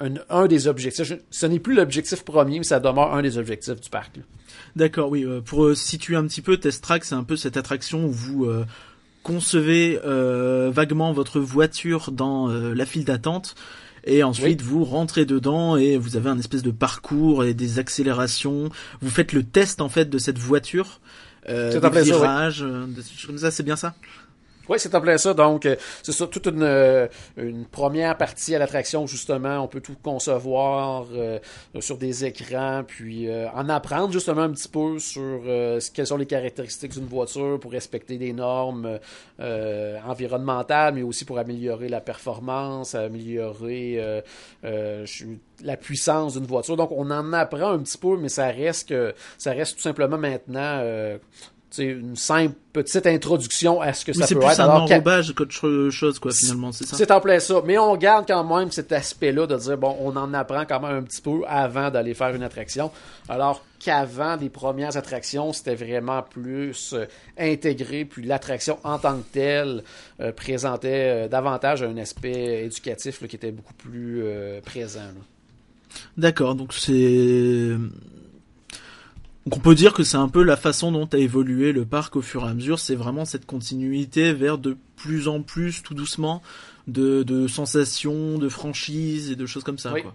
[0.00, 1.06] un, un des objectifs.
[1.06, 4.16] Je- Ce n'est plus l'objectif premier, mais ça demeure un des objectifs du parc.
[4.76, 5.24] D'accord, oui.
[5.24, 8.10] euh, pour euh, situer un petit peu, Test Track, c'est un peu cette attraction où
[8.10, 8.64] vous euh,
[9.22, 13.54] concevez euh, vaguement votre voiture dans euh, la file d'attente
[14.06, 18.68] et ensuite vous rentrez dedans et vous avez un espèce de parcours et des accélérations.
[19.00, 21.00] Vous faites le test en fait de cette voiture,
[21.48, 22.02] euh, des oui.
[22.02, 23.50] virages, euh, des choses comme ça.
[23.50, 23.94] C'est bien ça?
[24.68, 25.34] Oui, c'est en plein ça.
[25.34, 27.06] Donc, euh, c'est ça, toute une, euh,
[27.36, 31.38] une première partie à l'attraction, justement, on peut tout concevoir euh,
[31.80, 36.26] sur des écrans, puis en apprendre justement un petit peu sur euh, quelles sont les
[36.26, 38.98] caractéristiques d'une voiture pour respecter des normes
[39.38, 44.22] environnementales, mais aussi pour améliorer la performance, améliorer
[44.62, 46.76] la puissance d'une voiture.
[46.76, 50.18] Donc, on en apprend un petit peu, mais ça reste que ça reste tout simplement
[50.18, 50.82] maintenant.
[51.74, 54.60] Sais, une simple petite introduction à ce que ça c'est peut plus être.
[54.60, 56.96] un alors qu'à- enrobage qu'autre chose, quoi, finalement, c'est ça?
[56.96, 57.62] C'est en plein ça.
[57.64, 60.96] Mais on garde quand même cet aspect-là de dire, bon, on en apprend quand même
[60.96, 62.90] un petit peu avant d'aller faire une attraction.
[63.28, 67.04] Alors qu'avant des premières attractions, c'était vraiment plus euh,
[67.38, 69.82] intégré, puis l'attraction en tant que telle
[70.20, 75.00] euh, présentait euh, davantage un aspect éducatif là, qui était beaucoup plus euh, présent.
[75.00, 75.20] là.
[76.16, 77.70] D'accord, donc c'est.
[79.46, 82.16] Donc on peut dire que c'est un peu la façon dont a évolué le parc
[82.16, 82.78] au fur et à mesure.
[82.78, 86.42] C'est vraiment cette continuité vers de plus en plus, tout doucement,
[86.86, 89.92] de, de sensations, de franchises et de choses comme ça.
[89.92, 90.02] Oui.
[90.02, 90.14] Quoi.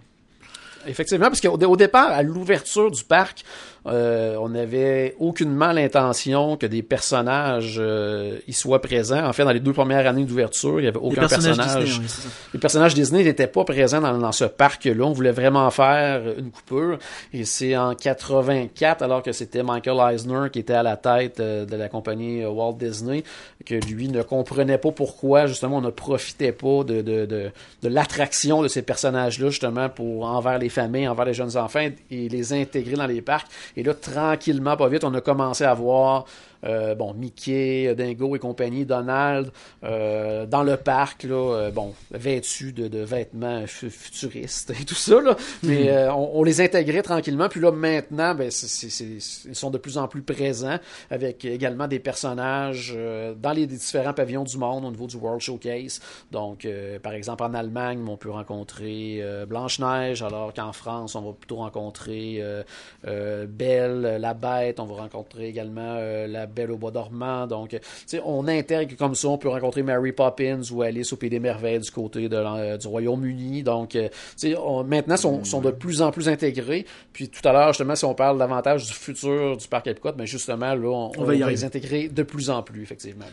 [0.86, 3.44] Effectivement, parce qu'au au départ, à l'ouverture du parc,
[3.86, 9.24] euh, on n'avait aucunement l'intention que des personnages euh, y soient présents.
[9.24, 11.84] En fait, dans les deux premières années d'ouverture, il n'y avait Les aucun personnages personnage.
[11.84, 12.30] Disney, oui.
[12.54, 15.04] Les personnages Disney n'étaient pas présents dans, dans ce parc-là.
[15.04, 16.98] On voulait vraiment faire une coupure.
[17.32, 21.64] Et c'est en 84, alors que c'était Michael Eisner qui était à la tête euh,
[21.64, 23.24] de la compagnie Walt Disney,
[23.64, 27.50] que lui ne comprenait pas pourquoi, justement, on ne profitait pas de, de, de,
[27.82, 32.28] de l'attraction de ces personnages-là, justement, pour envers les familles, envers les jeunes enfants, et
[32.28, 33.46] les intégrer dans les parcs.
[33.76, 36.24] Et là, tranquillement, pas vite, on a commencé à voir
[36.64, 39.50] euh, bon, Mickey, Dingo et compagnie, Donald,
[39.84, 44.94] euh, dans le parc, là, euh, bon, vêtus de, de vêtements fu- futuristes et tout
[44.94, 45.36] ça, là.
[45.62, 47.48] Mais euh, on, on les intégrait tranquillement.
[47.48, 50.78] Puis là, maintenant, ben, c'est- c'est- c'est- ils sont de plus en plus présents
[51.10, 55.40] avec également des personnages euh, dans les différents pavillons du monde au niveau du World
[55.40, 56.00] Showcase.
[56.30, 61.22] Donc, euh, par exemple, en Allemagne, on peut rencontrer euh, Blanche-Neige, alors qu'en France, on
[61.22, 62.62] va plutôt rencontrer euh,
[63.06, 64.80] euh, Belle, la Bête.
[64.80, 67.46] On va rencontrer également euh, la Belle au Bois dormant.
[67.46, 69.28] Donc, tu sais, on intègre comme ça.
[69.28, 72.76] On peut rencontrer Mary Poppins ou Alice au Pays des Merveilles du côté de, euh,
[72.76, 73.62] du Royaume-Uni.
[73.62, 76.86] Donc, euh, tu sais, on- maintenant, sont, sont de plus en plus intégrés.
[77.12, 80.26] Puis tout à l'heure, justement, si on parle davantage du futur du parc Epcot, mais
[80.26, 83.24] justement, là, on, On va y les intégrer de plus en plus, effectivement.
[83.24, 83.30] là.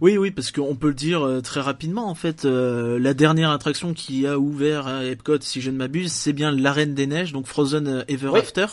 [0.00, 2.08] Oui, oui, parce qu'on peut le dire euh, très rapidement.
[2.08, 6.10] En fait, euh, la dernière attraction qui a ouvert à Epcot, si je ne m'abuse,
[6.12, 8.40] c'est bien l'Arène des Neiges, donc Frozen Ever Oui.
[8.40, 8.66] After.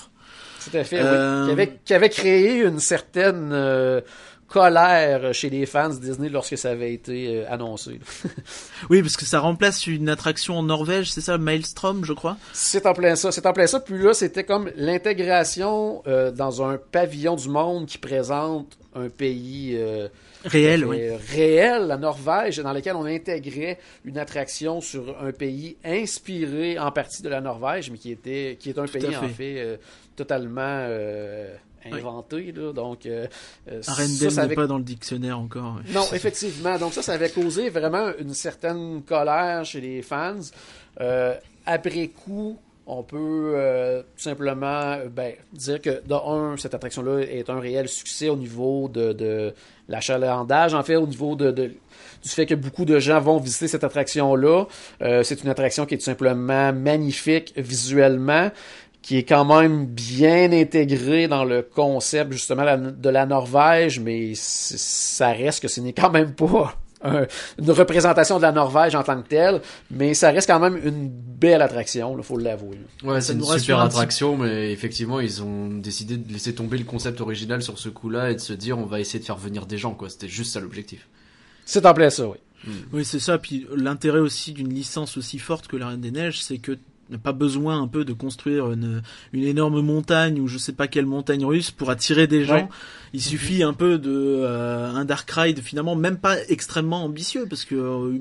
[0.69, 1.45] Tout à fait, Euh, oui.
[1.47, 4.01] Qui avait, qui avait créé une certaine euh,
[4.47, 7.99] colère chez les fans de Disney lorsque ça avait été euh, annoncé.
[8.89, 12.37] Oui, parce que ça remplace une attraction en Norvège, c'est ça, Maelstrom, je crois?
[12.51, 13.79] C'est en plein ça, c'est en plein ça.
[13.79, 19.75] Puis là, c'était comme l'intégration euh, dans un pavillon du monde qui présente un pays
[19.79, 20.07] euh,
[20.45, 20.99] Réel, euh, oui.
[21.31, 27.23] réel, la Norvège, dans lequel on intégrait une attraction sur un pays inspiré en partie
[27.23, 29.27] de la Norvège, mais qui était qui est un Tout pays en fait.
[29.29, 29.77] fait euh,
[30.15, 31.53] totalement euh,
[31.91, 32.51] inventé.
[32.51, 33.27] Là, donc, euh,
[33.69, 35.75] euh, ça, Arendelle ça n'est avait pas dans le dictionnaire encore.
[35.75, 35.81] ouais.
[35.93, 36.77] non, effectivement.
[36.77, 40.35] Donc ça, ça avait causé vraiment une certaine colère chez les fans.
[41.01, 41.35] Euh,
[41.65, 47.49] après coup, on peut euh, tout simplement ben, dire que, de un, cette attraction-là est
[47.49, 49.53] un réel succès au niveau de, de
[49.87, 51.71] l'achalandage, en fait, au niveau de, de-
[52.21, 54.65] du fait que beaucoup de gens vont visiter cette attraction-là.
[55.01, 58.49] Euh, c'est une attraction qui est tout simplement magnifique visuellement
[59.03, 65.31] qui est quand même bien intégré dans le concept justement de la Norvège, mais ça
[65.33, 67.25] reste que ce n'est quand même pas un-
[67.59, 71.09] une représentation de la Norvège en tant que telle, mais ça reste quand même une
[71.09, 72.79] belle attraction, il faut l'avouer.
[73.03, 77.19] Ouais, c'est une super attraction, mais effectivement, ils ont décidé de laisser tomber le concept
[77.19, 79.77] original sur ce coup-là et de se dire on va essayer de faire venir des
[79.77, 80.09] gens, quoi.
[80.09, 81.09] C'était juste ça l'objectif.
[81.65, 82.37] C'est en plein ça, oui.
[82.93, 83.37] Oui, c'est ça.
[83.37, 86.77] Puis l'intérêt aussi d'une licence aussi forte que la Reine des Neiges, c'est que
[87.23, 89.01] pas besoin un peu de construire une,
[89.33, 92.55] une énorme montagne ou je sais pas quelle montagne russe pour attirer des gens.
[92.55, 92.69] Ouais.
[93.13, 97.65] Il suffit un peu de euh, un Dark Ride finalement même pas extrêmement ambitieux parce
[97.65, 98.17] que euh,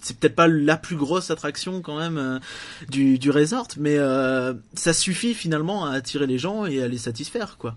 [0.00, 2.38] c'est peut-être pas la plus grosse attraction quand même euh,
[2.88, 6.98] du, du resort, mais euh, ça suffit finalement à attirer les gens et à les
[6.98, 7.76] satisfaire quoi.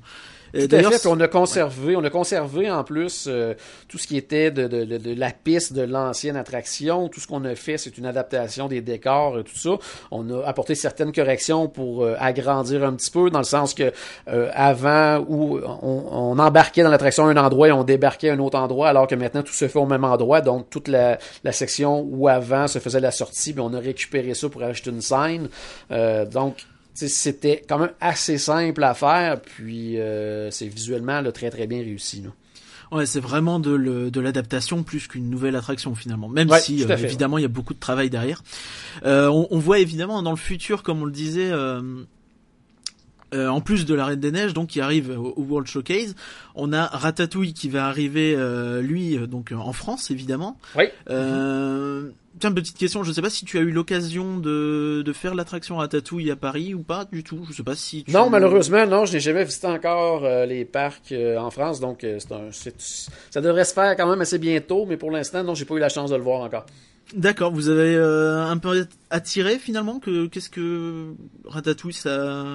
[0.53, 3.53] Et Tout à fait, on a conservé, on a conservé en plus euh,
[3.87, 7.07] tout ce qui était de, de, de, de la piste de l'ancienne attraction.
[7.09, 9.71] Tout ce qu'on a fait, c'est une adaptation des décors et tout ça.
[10.11, 13.91] On a apporté certaines corrections pour euh, agrandir un petit peu, dans le sens que
[14.27, 18.33] euh, avant où on, on embarquait dans l'attraction à un endroit et on débarquait à
[18.33, 20.41] un autre endroit, alors que maintenant tout se fait au même endroit.
[20.41, 24.33] Donc toute la, la section où avant se faisait la sortie, puis on a récupéré
[24.33, 25.49] ça pour ajouter une scène.
[25.91, 26.55] Euh, donc
[27.07, 31.79] c'était quand même assez simple à faire, puis euh, c'est visuellement là, très très bien
[31.79, 32.21] réussi.
[32.21, 32.29] Là.
[32.91, 36.27] Ouais, c'est vraiment de, l'adaptation plus qu'une nouvelle attraction finalement.
[36.27, 38.41] Même Ouais, si euh, fait, évidemment il y a beaucoup de travail derrière.
[39.05, 41.81] Euh, on, on voit évidemment dans le futur, comme on le disait, euh,
[43.33, 46.15] euh, en plus de la Reine des Neiges, donc qui arrive au, au World Showcase,
[46.55, 50.57] on a Ratatouille qui va arriver, euh, lui, euh, donc euh, en France évidemment.
[50.75, 50.85] Oui.
[51.09, 52.09] Euh,
[52.39, 55.77] Tiens, petite question, je sais pas si tu as eu l'occasion de, de faire l'attraction
[55.77, 57.45] Ratatouille à Paris ou pas du tout.
[57.49, 58.11] Je sais pas si tu...
[58.11, 62.03] Non, malheureusement, non, je n'ai jamais visité encore euh, les parcs euh, en France, donc
[62.05, 65.43] euh, c'est un, c'est- ça devrait se faire quand même assez bientôt, mais pour l'instant,
[65.43, 66.65] non, j'ai pas eu la chance de le voir encore.
[67.13, 71.07] D'accord, vous avez euh, un peu attiré finalement que qu'est-ce que
[71.45, 72.45] Ratatouille ça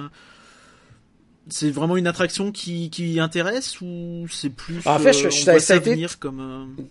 [1.49, 5.51] c'est vraiment une attraction qui, qui intéresse ou c'est plus En fait, je- euh, je-
[5.51, 6.83] on ça- été- comme euh,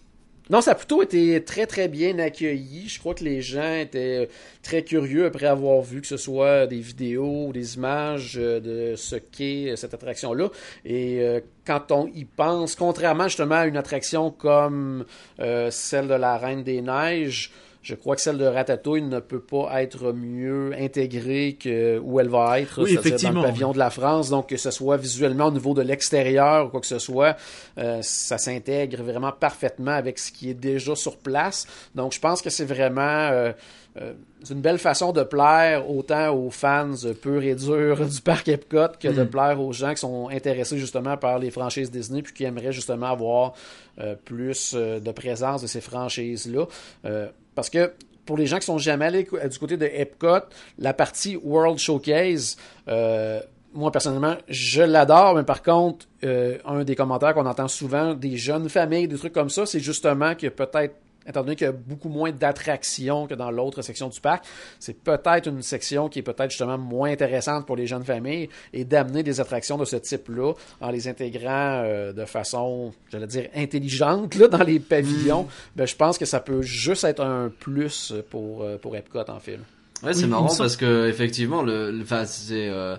[0.50, 2.86] Non, ça a plutôt été très très bien accueilli.
[2.86, 4.28] Je crois que les gens étaient
[4.62, 8.94] très curieux après avoir vu que ce soit des vidéos ou des images euh, de
[8.94, 10.50] ce qu'est euh, cette attraction-là.
[10.84, 15.07] Et euh, quand on y pense, contrairement justement à une attraction comme
[15.40, 17.50] euh, celle de la Reine des Neiges,
[17.85, 22.30] je crois que celle de Ratatouille ne peut pas être mieux intégrée que où elle
[22.30, 24.30] va être, Oui, c'est-à-dire dans le pavillon de la France.
[24.30, 27.37] Donc que ce soit visuellement au niveau de l'extérieur ou quoi que ce soit,
[27.76, 31.66] euh, ça s'intègre vraiment parfaitement avec ce qui est déjà sur place.
[31.95, 33.53] Donc je pense que c'est vraiment euh,
[34.01, 34.14] euh,
[34.45, 38.97] c'est une belle façon de plaire autant aux fans purs et durs du parc Epcot
[39.01, 39.28] que de Mm.
[39.28, 43.07] plaire aux gens qui sont intéressés justement par les franchises Disney puis qui aimeraient justement
[43.07, 43.55] avoir
[43.99, 46.66] euh, plus euh, de présence de ces franchises-là.
[47.05, 47.92] Euh, parce que
[48.26, 50.47] pour les gens qui sont jamais allés du côté de Epcot,
[50.78, 52.57] la partie World Showcase,
[52.88, 53.40] euh,
[53.74, 58.36] moi personnellement, je l'adore, mais par contre, euh, un des commentaires qu'on entend souvent des
[58.36, 60.95] jeunes familles, des trucs comme ça, c'est justement que peut-être
[61.26, 64.44] étant donné qu'il y a beaucoup moins d'attractions que dans l'autre section du parc,
[64.78, 68.84] c'est peut-être une section qui est peut-être justement moins intéressante pour les jeunes familles et
[68.84, 74.34] d'amener des attractions de ce type-là en les intégrant euh, de façon, j'allais dire, intelligente
[74.36, 75.46] là, dans les pavillons,
[75.76, 79.40] ben, je pense que ça peut juste être un plus pour, euh, pour Epcot en
[79.40, 79.52] fait.
[79.56, 79.62] là.
[80.02, 82.96] Ouais, c'est Oui, marrant parce que effectivement, le, le- enfin, c'est euh,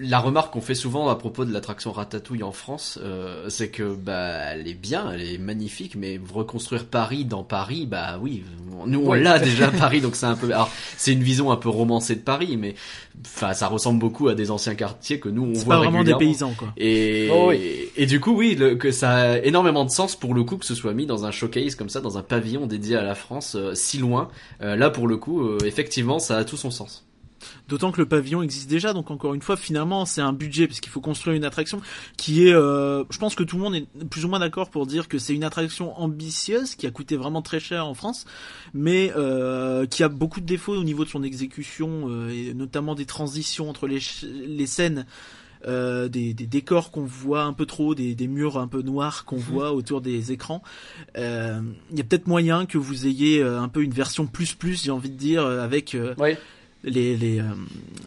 [0.00, 3.94] la remarque qu'on fait souvent à propos de l'attraction Ratatouille en France, euh, c'est que
[3.94, 8.44] bah elle est bien, elle est magnifique, mais reconstruire Paris dans Paris, bah oui,
[8.86, 9.22] nous on Oui.
[9.22, 12.20] l'a déjà Paris, donc c'est un peu, alors c'est une vision un peu romancée de
[12.20, 12.76] Paris, mais
[13.26, 16.14] enfin ça ressemble beaucoup à des anciens quartiers que nous on voit pas vraiment des
[16.14, 16.72] paysans quoi.
[16.76, 20.44] Et, Oh et du coup, oui, le- que ça a énormément de sens pour le
[20.44, 23.02] coup que ce soit mis dans un showcase comme ça, dans un pavillon dédié à
[23.02, 24.28] la France, euh, si loin.
[24.62, 27.04] Euh, là, pour le coup, euh, effectivement, ça a tout son sens.
[27.68, 30.80] D'autant que le pavillon existe déjà, donc encore une fois, finalement, c'est un budget parce
[30.80, 31.80] qu'il faut construire une attraction
[32.16, 34.86] qui est, euh, je pense que tout le monde est plus ou moins d'accord pour
[34.86, 38.24] dire que c'est une attraction ambitieuse qui a coûté vraiment très cher en France,
[38.72, 42.94] mais euh, qui a beaucoup de défauts au niveau de son exécution euh, et notamment
[42.94, 45.04] des transitions entre les, les scènes.
[45.66, 49.24] euh, des, des décors qu'on voit un peu trop, des, des murs un peu noirs
[49.24, 50.62] qu'on voit autour des écrans.
[51.16, 51.60] Euh,
[51.90, 54.92] Il y a peut-être moyen que vous ayez un peu une version plus plus, j'ai
[54.92, 56.36] envie de dire, avec euh, Oui.
[56.84, 57.44] Les les, euh,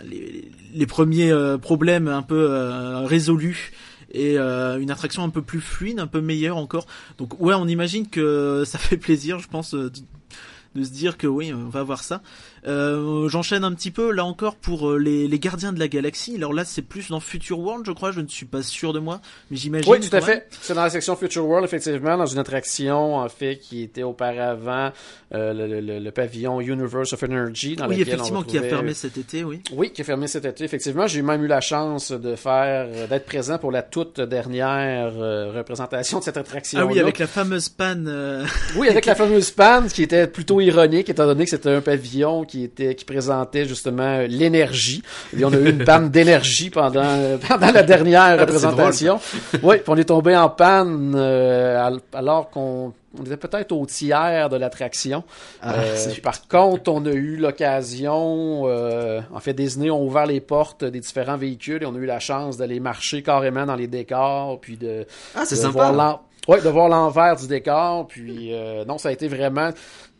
[0.04, 3.72] les les premiers euh, problèmes un peu euh, résolus
[4.14, 6.86] et une attraction un peu plus fluide, un peu meilleure encore.
[7.18, 11.54] Donc ouais, on imagine que ça fait plaisir, je pense, de se dire que oui,
[11.54, 12.22] on va voir ça.
[12.68, 16.36] Euh, J'enchaîne un petit peu là encore pour euh, les, les gardiens de la galaxie.
[16.36, 18.12] Alors là, c'est plus dans Future World, je crois.
[18.12, 19.92] Je ne suis pas sûr de moi, mais j'imagine.
[19.92, 20.48] Oui, tout à fait.
[20.62, 24.92] C'est dans la section Future World, effectivement, dans une attraction, en fait, qui était auparavant
[25.34, 28.62] euh, le, le- le pavillon Universe of Energy, dans Oui, lequel on effectivement, qui a
[28.62, 29.62] retrouvait- fermé cet été, oui.
[29.74, 30.64] Oui, qui a fermé cet été.
[30.64, 35.52] Effectivement, j'ai même eu la chance de faire, d'être présent pour la toute dernière euh,
[35.56, 36.80] représentation de cette attraction.
[36.82, 38.08] Ah oui, avec la fameuse panne.
[38.08, 38.46] euh,
[38.76, 42.44] Oui, avec la fameuse panne, qui était plutôt ironique, étant donné que c'était un pavillon
[42.52, 45.02] qui était, qui présentait justement euh, l'énergie.
[45.38, 49.20] Et on a eu une panne d'énergie pendant, euh, pendant la dernière Ah, représentation.
[49.64, 53.86] Oui, puis on est tombé en panne euh, al- alors qu'on on était peut-être au
[53.86, 55.24] tiers de l'attraction.
[55.62, 60.40] Ah, Euh, par contre, on a eu l'occasion, euh, en fait, Disney ont ouvert les
[60.42, 63.88] portes des différents véhicules et on a eu la chance d'aller marcher carrément dans les
[63.88, 65.92] décors, puis de, Ah, c'est de sympa.
[65.92, 68.08] voir ouais, de voir l'envers du décor.
[68.08, 69.70] Puis euh, non, ça a été vraiment,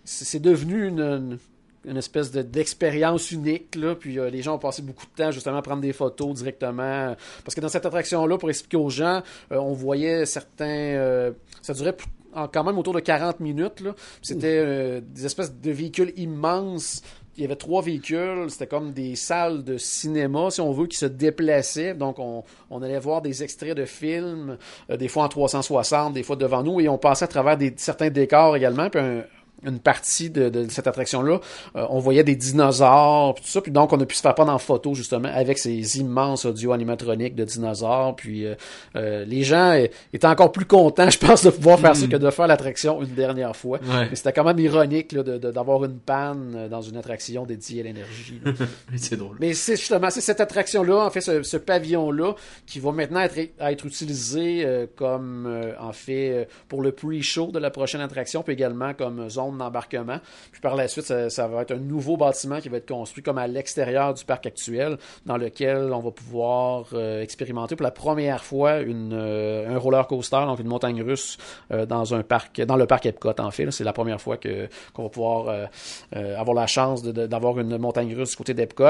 [0.04, 1.38] c'est c'est devenu une, une-
[1.86, 3.76] une espèce de- d'expérience unique.
[3.76, 6.34] Là, puis euh, les gens ont passé beaucoup de temps justement à prendre des photos
[6.36, 7.16] directement.
[7.44, 9.22] Parce que dans cette attraction-là, pour expliquer aux gens,
[9.52, 10.66] euh, on voyait certains...
[10.66, 11.96] euh, ça durait
[12.34, 13.84] en- quand même autour de 40 minutes.
[14.22, 17.02] C'était euh, des espèces de véhicules immenses.
[17.38, 20.98] Il y avait trois véhicules, c'était comme des salles de cinéma, si on veut, qui
[20.98, 21.94] se déplaçaient.
[21.96, 24.58] Donc, on, on allait voir des extraits de films,
[24.90, 27.74] euh, des fois en 360, des fois devant nous, et on passait à travers des,
[27.78, 28.90] certains décors également.
[28.90, 29.24] Puis un-
[29.66, 31.40] une partie de, de cette attraction-là,
[31.76, 34.34] euh, on voyait des dinosaures, puis tout ça, puis donc on a pu se faire
[34.36, 38.56] prendre en photo justement avec ces immenses audio animatroniques de dinosaures, puis euh,
[38.96, 39.74] euh, les gens
[40.14, 43.14] étaient encore plus contents, je pense, de pouvoir faire ça que de faire l'attraction une
[43.14, 43.80] dernière fois.
[43.84, 44.08] Ouais.
[44.10, 47.46] Mais c'était quand même ironique là, de- de- d'avoir une panne euh, dans une attraction
[47.46, 48.42] dédiée à l'énergie.
[48.96, 49.38] c'est drôle.
[49.40, 52.34] Mais c'est justement c'est cette attraction-là, en fait, ce, ce pavillon-là,
[52.66, 57.60] qui va maintenant être, être utilisé euh, comme, euh, en fait, pour le pre-show de
[57.60, 60.20] la prochaine attraction, puis également comme zone d'embarquement.
[60.52, 63.38] Puis par la suite, ça, va être un nouveau bâtiment qui va être construit comme
[63.38, 68.44] à l'extérieur du parc actuel, dans lequel on va pouvoir euh, expérimenter pour la première
[68.44, 71.38] fois euh, un roller coaster, donc une montagne russe,
[71.72, 73.70] euh, dans un parc, dans le parc Epcot, en fait.
[73.72, 75.68] C'est la première fois que qu'on va pouvoir
[76.12, 78.84] avoir la chance d'avoir une montagne russe du côté d'Epcot.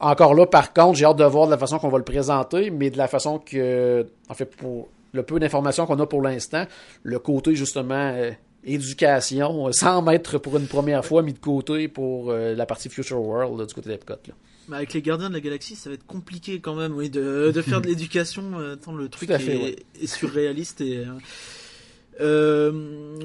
[0.00, 2.70] Encore là, par contre, j'ai hâte de voir de la façon qu'on va le présenter,
[2.70, 6.64] mais de la façon que, en fait, pour le peu d'informations qu'on a pour l'instant,
[7.02, 8.12] le côté justement
[8.64, 12.88] éducation, euh, sans mettre pour une première fois mis de côté pour euh, la partie
[12.88, 14.14] Future World là, du côté d'Epcot.
[14.28, 14.34] là.
[14.68, 17.52] Bah, avec les gardiens de la galaxie, ça va être compliqué quand même, oui, de,
[17.54, 18.42] de faire de l'éducation.
[18.58, 19.76] euh, tant le truc fait, est, ouais.
[20.00, 20.98] est surréaliste et.
[20.98, 21.04] euh,
[22.20, 22.72] euh,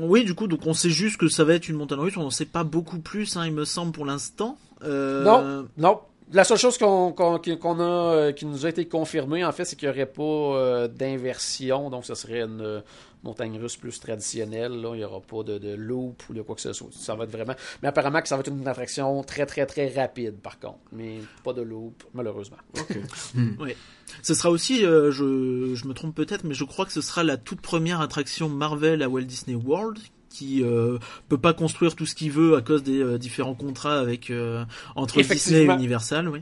[0.02, 2.18] oui, du coup, donc on sait juste que ça va être une montagne russe.
[2.18, 4.58] On n'en sait pas beaucoup plus, hein, il me semble, pour l'instant.
[4.84, 5.68] Euh, Non.
[5.78, 6.00] Non.
[6.32, 9.90] La seule chose qu'on a, euh, qui nous a été confirmée, en fait, c'est qu'il
[9.90, 11.90] n'y aurait pas euh, d'inversion.
[11.90, 12.82] Donc, ce serait une euh,
[13.24, 14.80] montagne russe plus traditionnelle.
[14.80, 14.92] Là.
[14.94, 16.90] Il n'y aura pas de, de loop ou de quoi que ce soit.
[16.92, 17.56] Ça va être vraiment.
[17.82, 20.78] Mais apparemment que ça va être une attraction très, très, très rapide, par contre.
[20.92, 22.58] Mais pas de loop, malheureusement.
[24.24, 27.24] Ce sera aussi, euh, je, je me trompe peut-être, mais je crois que ce sera
[27.24, 30.00] la toute première attraction Marvel à Walt Disney World
[30.40, 34.00] qui euh, peut pas construire tout ce qu'il veut à cause des euh, différents contrats
[34.00, 34.64] avec euh,
[34.96, 35.66] entre Disney et.
[35.66, 36.40] Universal, oui.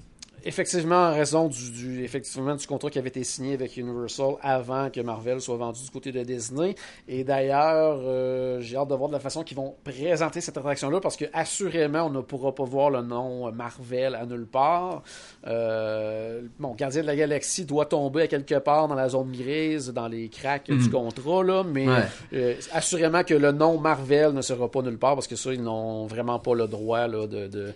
[0.48, 4.90] Effectivement, en raison du, du- effectivement, du contrat qui avait été signé avec Universal avant
[4.90, 6.74] que Marvel soit vendu du côté de Disney.
[7.10, 11.02] Et d'ailleurs, euh, j'ai hâte de voir de la façon qu'ils vont présenter cette attraction-là
[11.02, 15.04] parce que assurément, on ne pourra pas voir le nom Marvel à nulle part.
[15.46, 19.92] Euh, bon, Gardien de la Galaxie doit tomber à quelque part dans la zone grise,
[19.94, 22.04] dans les cracks du contrat, là, mais Ouais.
[22.34, 25.62] euh, assurément que le nom Marvel ne sera pas nulle part parce que ça, ils
[25.62, 27.74] n'ont vraiment pas le droit là, de, de,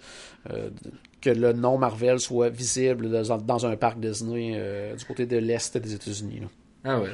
[0.49, 0.77] de-
[1.21, 5.77] que le nom Marvel soit visible dans, un parc Disney euh, du côté de l'Est
[5.77, 6.41] des États-Unis.
[6.83, 7.09] Ah ouais.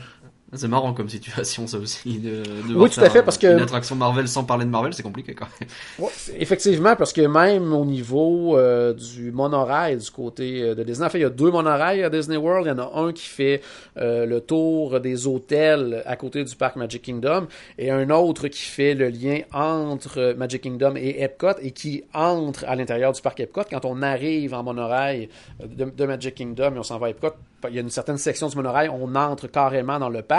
[0.54, 3.60] C'est marrant comme situation ça aussi de, de Oui, tout à fait, parce que- une
[3.60, 5.70] attraction Marvel sans parler de Marvel, c'est compliqué quand même.
[6.00, 11.06] Ouais, effectivement, parce que même au niveau euh, du monorail du côté euh, de Disney,
[11.06, 12.66] en fait, il y a deux monorails à Disney World.
[12.66, 13.62] Il y en a un qui fait
[13.98, 18.62] euh, le tour des hôtels à côté du parc Magic Kingdom et un autre qui
[18.62, 23.42] fait le lien entre Magic Kingdom et Epcot et qui entre à l'intérieur du parc
[23.42, 23.64] Epcot.
[23.70, 25.28] Quand on arrive en monorail
[25.62, 27.32] de, de Magic Kingdom et on s'en va à Epcot,
[27.68, 30.37] il y a une certaine section du monorail, on entre carrément dans le parc.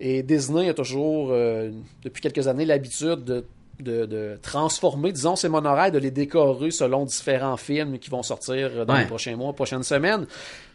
[0.00, 1.70] Et Disney a toujours, euh,
[2.04, 3.44] depuis quelques années, l'habitude de
[3.80, 8.86] de, de transformer, disons, ces monorails, de les décorer selon différents films qui vont sortir
[8.86, 9.00] dans Ouais.
[9.00, 10.26] les prochains mois, prochaines semaines.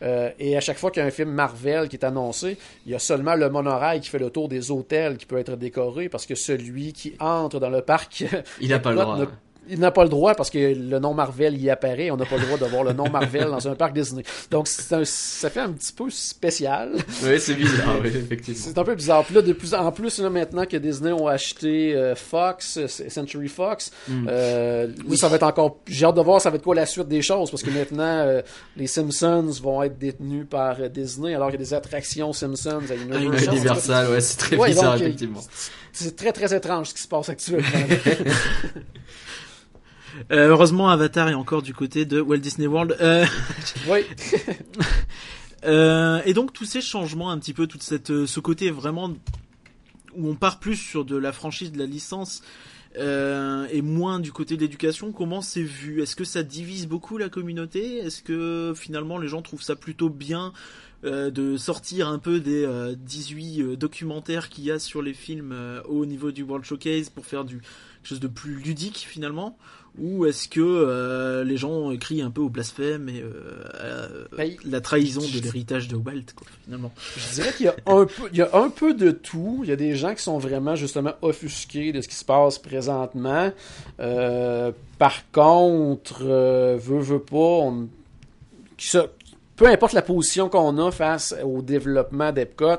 [0.01, 2.91] Euh, et à chaque fois qu'il y a un film Marvel qui est annoncé, il
[2.91, 6.09] y a seulement le monorail qui fait le tour des hôtels qui peut être décoré
[6.09, 8.26] parce que celui qui entre dans le parc,
[8.59, 9.18] Il a pas le droit.
[9.20, 9.26] ne-
[9.70, 12.11] il n'a pas le droit parce que le nom Marvel y apparaît.
[12.11, 14.24] On n'a pas le droit de voir le nom Marvel dans un parc Disney.
[14.51, 16.91] Donc, un- ça fait un petit peu spécial.
[17.24, 18.61] Oui, c'est bizarre, oui, effectivement.
[18.63, 19.24] C'est un peu bizarre.
[19.26, 23.47] Puis là, de plus en plus, là, maintenant que Disney ont acheté euh, Fox, Century
[23.47, 25.78] Fox, euh, là, ça va être encore.
[25.88, 28.03] J'ai hâte de voir ça va être quoi la suite des choses parce que maintenant,
[28.03, 28.41] euh,
[28.76, 32.80] les Simpsons vont être détenus par euh, Disney alors qu'il y a des attractions Simpsons
[32.89, 33.53] à Universal.
[33.55, 35.41] Universal, ouais, c'est très Ouais, bizarre, donc, euh, effectivement.
[35.93, 37.68] C'est très très étrange ce qui se passe actuellement.
[40.32, 42.97] Euh, heureusement, Avatar est encore du côté de Walt Disney World.
[43.01, 43.26] Euh,
[43.88, 44.01] oui.
[45.65, 49.09] Euh, et donc tous ces changements, un petit peu, toute cette, euh, ce côté vraiment
[50.15, 52.43] où on part plus sur de la franchise, de la licence,
[52.97, 55.11] euh, et moins du côté de l'éducation.
[55.11, 56.01] Comment c'est vu?
[56.01, 57.97] Est-ce que ça divise beaucoup la communauté?
[57.97, 60.53] Est-ce que finalement les gens trouvent ça plutôt bien
[61.03, 65.13] euh, de sortir un peu des euh, 18 euh, documentaires qu'il y a sur les
[65.13, 69.05] films euh, au niveau du World Showcase pour faire du quelque chose de plus ludique
[69.07, 69.57] finalement?
[70.00, 74.56] Ou est-ce que euh, les gens crient un peu au blasphème et euh, à Ben,
[74.66, 78.30] la trahison de l'héritage de Walt, quoi, finalement Je dirais qu'il y a un peu,
[78.32, 79.62] il y a un peu de tout.
[79.64, 82.60] Il y a des gens qui sont vraiment justement offusqués de ce qui se passe
[82.60, 83.52] présentement.
[84.00, 87.88] Euh, par contre, euh, veut veut pas, on,
[89.56, 92.78] peu importe la position qu'on a face au développement d'Epcot,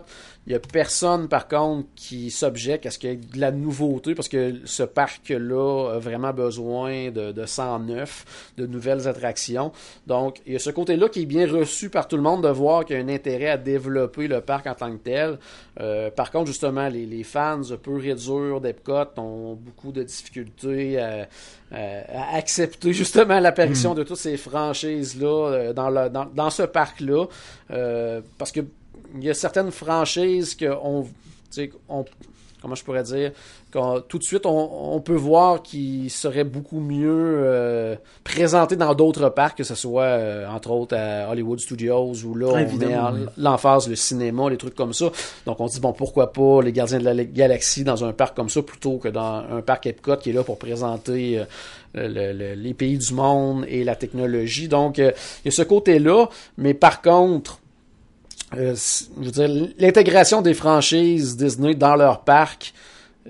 [0.49, 3.51] il y a personne par contre qui s'objecte à ce qu'il y ait de la
[3.51, 9.72] nouveauté parce que ce parc-là a vraiment besoin de, de 109, de nouvelles attractions.
[10.07, 12.49] Donc, il y a ce côté-là qui est bien reçu par tout le monde de
[12.49, 15.38] voir qu'il y a un intérêt à développer le parc en tant que tel.
[15.80, 21.28] Euh, par contre, justement, les, les fans peu durs d'Epcot ont beaucoup de difficultés à,
[21.70, 26.62] à- à accepter justement l'apparition de toutes ces franchises-là euh, dans, le- dans, dans ce
[26.62, 27.26] parc-là.
[27.70, 28.61] Euh, parce que
[29.16, 31.04] il y a certaines franchises que on,
[32.61, 33.32] comment je pourrais dire,
[33.72, 37.94] qu'on- tout de suite on, on peut voir qu'ils seraient beaucoup mieux euh,
[38.24, 42.48] présentés dans d'autres parcs, que ce soit euh, entre autres à Hollywood Studios où là
[42.56, 43.20] Ah, on met en- oui.
[43.36, 45.11] l'emphase le cinéma, les trucs comme ça.
[45.46, 48.34] Donc on se dit bon pourquoi pas les Gardiens de la Galaxie dans un parc
[48.36, 51.44] comme ça plutôt que dans un parc Epcot qui est là pour présenter euh,
[51.94, 54.68] le- le- les pays du monde et la technologie.
[54.68, 55.12] Donc euh,
[55.44, 57.61] il y a ce côté-là, mais par contre
[58.57, 58.74] euh,
[59.78, 62.72] l'intégration des franchises Disney dans leur parc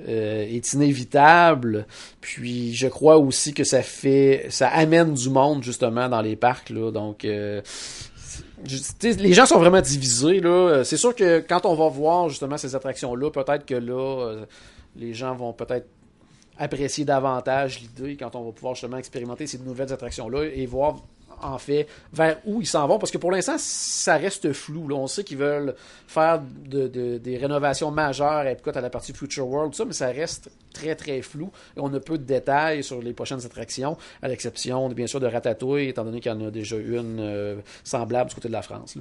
[0.07, 1.87] euh, est inévitable.
[2.21, 6.71] Puis je crois aussi que ça fait, ça amène du monde justement dans les parcs
[6.71, 6.93] là.
[6.93, 7.61] Donc euh,
[9.03, 10.51] les gens sont vraiment divisés là.
[10.51, 14.37] Euh, C'est sûr que quand on va voir justement ces attractions là, peut-être que là,
[14.95, 15.89] les gens vont peut-être
[16.59, 21.03] apprécier davantage l'idée quand on va pouvoir justement expérimenter ces nouvelles attractions là et voir
[21.43, 24.97] en fait vers où ils s'en vont parce que pour l'instant ça reste flou là.
[24.97, 25.75] on sait qu'ils veulent
[26.07, 29.93] faire de, de- des rénovations majeures à Epcot à la partie Future World ça mais
[29.93, 34.29] ça reste très très flou on a peu de détails sur les prochaines attractions à
[34.29, 38.29] l'exception bien sûr de Ratatouille étant donné qu'il y en a déjà une euh, semblable
[38.31, 38.97] du côté de la France.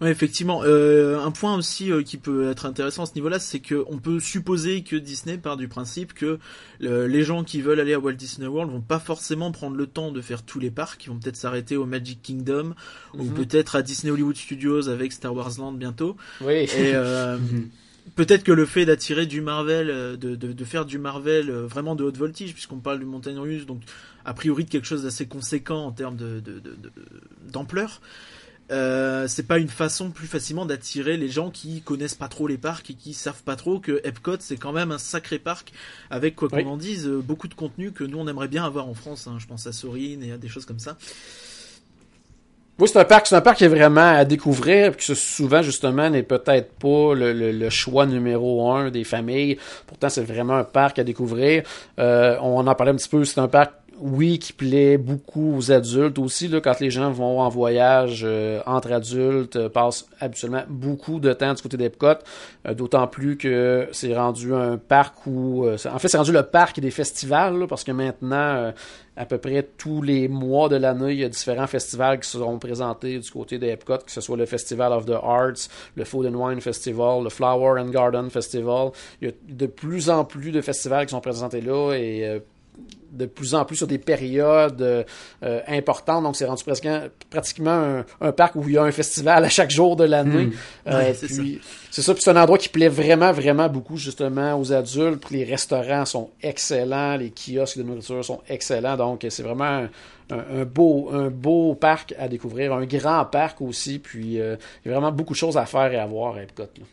[0.00, 0.62] Ouais, effectivement.
[0.64, 3.98] Euh, un point aussi euh, qui peut être intéressant à ce niveau-là, c'est que on
[3.98, 6.38] peut supposer que Disney part du principe que
[6.82, 9.86] euh, les gens qui veulent aller à Walt Disney World vont pas forcément prendre le
[9.86, 11.04] temps de faire tous les parcs.
[11.06, 12.74] Ils vont peut-être s'arrêter au Magic Kingdom
[13.14, 13.34] ou Mhm.
[13.34, 16.16] peut-être à Disney Hollywood Studios avec Star Wars Land bientôt.
[16.40, 17.38] oui Et euh,
[18.16, 21.66] peut-être que le fait d'attirer du Marvel, euh, de, de, de faire du Marvel euh,
[21.66, 23.80] vraiment de haute voltige, puisqu'on parle du montagne russe, donc
[24.26, 26.92] a priori de quelque chose d'assez conséquent en termes de, de, de- de-
[27.50, 28.00] d'ampleur.
[28.70, 32.56] Euh, c'est pas une façon plus facilement d'attirer les gens qui connaissent pas trop les
[32.56, 35.72] parcs et qui savent pas trop que Epcot c'est quand même un sacré parc
[36.10, 38.88] avec quoi qu'on en dise euh, beaucoup de contenu que nous on aimerait bien avoir
[38.88, 39.26] en France.
[39.26, 39.36] hein.
[39.38, 40.96] Je pense à Sorin et à des choses comme ça.
[42.80, 46.10] Oui, c'est un parc, c'est un parc qui est vraiment à découvrir, que souvent justement
[46.10, 49.58] n'est peut-être pas le, le- le choix numéro un des familles.
[49.86, 51.62] Pourtant, c'est vraiment un parc à découvrir.
[52.00, 53.24] Euh, on en parlait un petit peu.
[53.24, 56.48] C'est un parc, oui, qui plaît beaucoup aux adultes aussi.
[56.48, 61.32] Là, quand les gens vont en voyage euh, entre adultes, euh, passent habituellement beaucoup de
[61.32, 62.06] temps du côté d'Epcot.
[62.66, 66.42] Euh, D'autant plus que c'est rendu un parc où, euh, en fait, c'est rendu le
[66.42, 68.36] parc des festivals, parce que maintenant.
[68.36, 68.72] euh,
[69.16, 72.58] à peu près tous les mois de l'année, il y a différents festivals qui seront
[72.58, 76.26] présentés du côté de Epcot, que ce soit le Festival of the Arts, le Food
[76.26, 78.90] and Wine Festival, le Flower and Garden Festival.
[79.22, 82.42] Il y a de plus en plus de festivals qui sont présentés là et
[83.14, 85.02] de plus en plus sur des périodes euh,
[85.42, 86.22] euh, importantes.
[86.24, 86.88] Donc, c'est rendu presque
[87.30, 90.50] pratiquement un, un parc où il y a un festival à chaque jour de l'année.
[90.86, 91.28] Euh, Ouais, c'est
[91.90, 92.12] c'est ça.
[92.14, 95.24] Puis c'est un endroit qui plaît vraiment, vraiment beaucoup justement aux adultes.
[95.26, 98.96] Puis les restaurants sont excellents, les kiosques de nourriture sont excellents.
[98.96, 99.88] Donc, c'est vraiment un,
[100.30, 103.98] un- un beau, un beau parc à découvrir, un grand parc aussi.
[103.98, 106.42] Puis euh, il y a vraiment beaucoup de choses à faire et à voir à
[106.42, 106.62] Epcot.
[106.62, 106.84] là.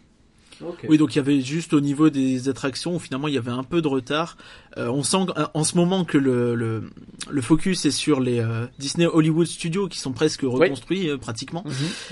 [0.90, 3.52] Oui, donc il y avait juste au niveau des attractions où finalement il y avait
[3.52, 4.38] un peu de retard.
[4.78, 6.84] Euh, on sent en- en ce moment que le, le,
[7.30, 11.64] le focus est sur les euh, Disney Hollywood Studios qui sont presque reconstruits euh, pratiquement.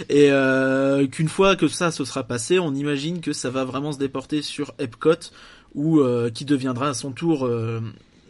[0.09, 3.91] Et euh, qu'une fois que ça se sera passé, on imagine que ça va vraiment
[3.91, 5.13] se déporter sur Epcot
[5.75, 7.79] ou euh, qui deviendra à son tour euh,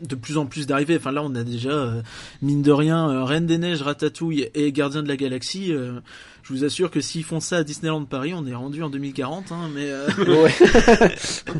[0.01, 0.97] de plus en plus d'arrivées.
[0.97, 2.01] Enfin là, on a déjà euh,
[2.41, 5.71] mine de rien euh, Reine des Neiges, Ratatouille et Gardien de la Galaxie.
[5.73, 5.99] euh,
[6.43, 9.51] je vous assure que s'ils font ça à Disneyland Paris, on est rendu en 2040.
[9.51, 10.07] Hein, mais euh,
[10.43, 10.51] Ouais.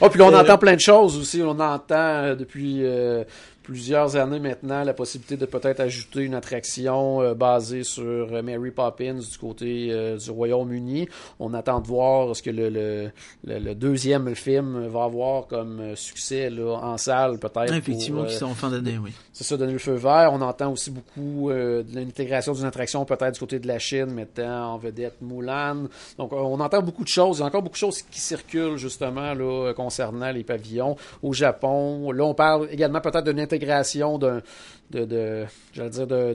[0.00, 1.40] oh, puis là, on entend plein de choses aussi.
[1.42, 3.24] On entend depuis euh,
[3.68, 8.70] plusieurs années maintenant la possibilité de peut-être ajouter une attraction euh, basée sur euh, Mary
[8.70, 11.06] Poppins du côté euh, du Royaume-Uni.
[11.38, 13.10] On attend de voir ce que le, le,
[13.44, 17.74] le- le deuxième film va avoir comme succès là, en salle peut-être.
[17.74, 19.12] Effectivement, qui sort en fin d'année, oui.
[19.34, 20.30] c'est ça, donner le feu vert.
[20.32, 24.72] On entend aussi beaucoup de l'intégration d'une attraction peut-être du côté de la Chine, mettant
[24.72, 25.88] en vedette Mulan.
[26.16, 27.36] Donc, on entend beaucoup de choses.
[27.36, 31.34] Il y a encore beaucoup de choses qui circulent justement là, concernant les pavillons au
[31.34, 32.10] Japon.
[32.12, 34.42] Là, on parle également peut-être d'une intégration d'un
[34.90, 35.44] de, de
[35.74, 36.34] j'allais dire de-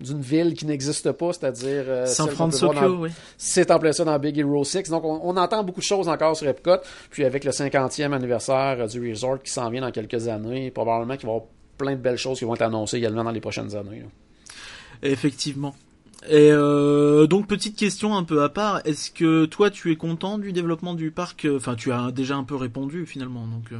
[0.00, 3.10] d'une ville qui n'existe pas, c'est-à-dire euh, San Francisco, dans- oui.
[3.36, 4.88] c'est en plein ça dans Big Hero 6.
[4.90, 6.76] Donc, on, on entend beaucoup de choses encore sur Epcot.
[7.10, 11.16] Puis, avec le 50e anniversaire euh, du resort qui s'en vient dans quelques années, probablement
[11.16, 13.40] qu'il va y avoir plein de belles choses qui vont être annoncées également dans les
[13.40, 14.00] prochaines années.
[14.00, 14.06] là.
[15.02, 15.74] Effectivement.
[16.28, 20.36] Et euh, donc petite question un peu à part, est-ce que toi tu es content
[20.38, 21.46] du développement du parc?
[21.54, 23.76] Enfin tu as déjà un peu répondu finalement, donc euh,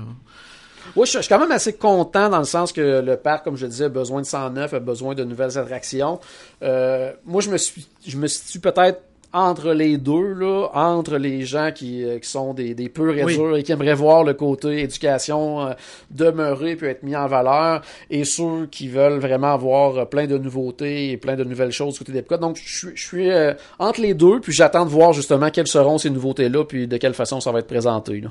[0.97, 3.57] Oui, je, je suis quand même assez content dans le sens que le parc, comme
[3.57, 6.21] je le disais, a besoin de 109, a besoin de nouvelles attractions.
[6.63, 11.45] Euh, moi, je me suis, je me situe peut-être entre les deux, là, entre les
[11.45, 13.37] gens qui, euh, qui sont des, des purs et Oui.
[13.37, 15.73] durs et qui aimeraient voir le côté éducation euh,
[16.11, 20.39] demeurer puis être mis en valeur, et ceux qui veulent vraiment avoir euh, plein de
[20.39, 22.39] nouveautés et plein de nouvelles choses du côté d'Epcot.
[22.39, 25.69] Donc, je suis, je suis euh, entre les deux, puis j'attends de voir justement quelles
[25.69, 28.23] seront ces nouveautés-là, puis de quelle façon ça va être présenté.
[28.23, 28.31] Là.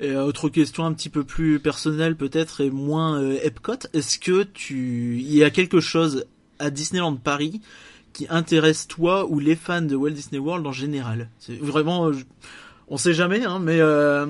[0.00, 4.18] Et euh, autre question un petit peu plus personnelle peut-être et moins euh, Epcot, est-ce
[4.18, 6.24] que tu il y a quelque chose
[6.58, 7.60] à Disneyland Paris
[8.12, 11.28] qui intéresse toi ou les fans de Walt Disney World en général?
[11.38, 12.24] C'est vraiment euh, je-
[12.88, 14.26] on sait jamais hein mais euh,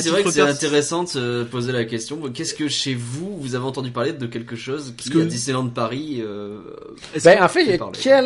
[0.00, 2.18] c'est vrai que c'est intéressant de se poser la question.
[2.32, 5.68] Qu'est-ce que chez vous, vous avez entendu parler de quelque chose qui, que- à Disneyland
[5.68, 6.58] Paris, euh,
[7.24, 7.78] Ben, en fait, il y a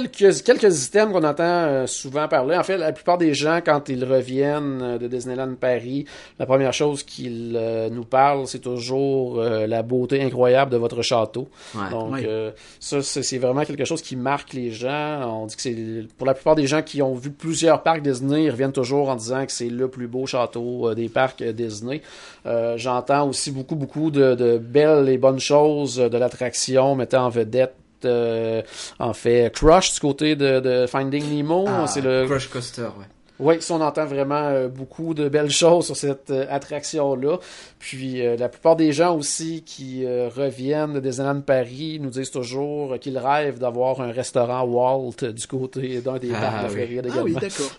[0.07, 2.57] quelques, quelques items qu'on entend euh, souvent parler.
[2.57, 6.05] En fait, la plupart des gens, quand ils reviennent euh, de Disneyland Paris,
[6.39, 11.03] la première chose qu'ils euh, nous parlent, c'est toujours euh, la beauté incroyable de votre
[11.03, 11.49] château.
[11.75, 11.91] ouais.
[11.91, 12.25] Donc, Ouais.
[12.27, 12.51] euh,
[12.81, 15.43] ça, c'est vraiment quelque chose qui marque les gens.
[15.43, 15.77] On dit que c'est,
[16.17, 19.17] pour la plupart des gens qui ont vu plusieurs parcs Disney, ils reviennent toujours en
[19.17, 22.03] disant que c'est le plus beau château euh, des parcs Disney.
[22.47, 27.27] Euh, J'entends aussi beaucoup, beaucoup de, de belles et bonnes choses euh, de l'attraction, mettant
[27.27, 28.63] en vedette euh,
[28.99, 31.65] en fait Crush du côté de, de Finding Nemo.
[31.67, 33.07] Ah, c'est le Crush Coaster, ouais.
[33.39, 37.39] Oui, ça, on entend vraiment euh, beaucoup de belles choses sur cette euh, attraction-là.
[37.79, 42.31] Puis euh, la plupart des gens aussi qui euh, reviennent de Disneyland Paris nous disent
[42.31, 46.67] toujours euh, qu'ils rêvent d'avoir un restaurant Walt du côté d'un des Ah, parcs de
[46.69, 46.87] oui.
[46.87, 47.41] Floride Ah oui, également.
[47.41, 47.73] d'accord.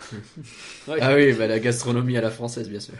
[0.88, 0.98] Ouais.
[1.02, 2.94] Ah oui, bah, la gastronomie à la française, bien sûr.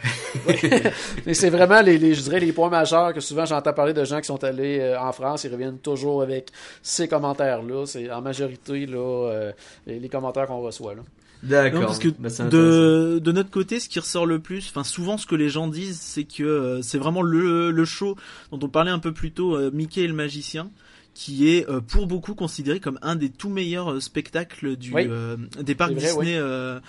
[1.26, 4.04] Et c'est vraiment les, les, je dirais, les points majeurs que souvent j'entends parler de
[4.04, 6.48] gens qui sont allés euh, en France, ils reviennent toujours avec
[6.82, 7.86] ces commentaires-là.
[7.86, 8.98] C'est en majorité là,
[9.30, 9.52] euh,
[9.86, 10.94] les, les commentaires qu'on reçoit.
[10.94, 11.02] Là.
[11.42, 11.86] D'accord.
[11.86, 15.26] parce que Bah, de, de notre côté, ce qui ressort le plus, enfin souvent ce
[15.26, 18.16] que les gens disent, c'est que euh, c'est vraiment le, le show
[18.50, 20.70] dont on parlait un peu plus tôt, euh, Mickey et le magicien,
[21.14, 25.06] qui est euh, pour beaucoup considéré comme un des tout meilleurs euh, spectacles du Oui.
[25.08, 26.80] euh, des parcs vrai, Disney euh,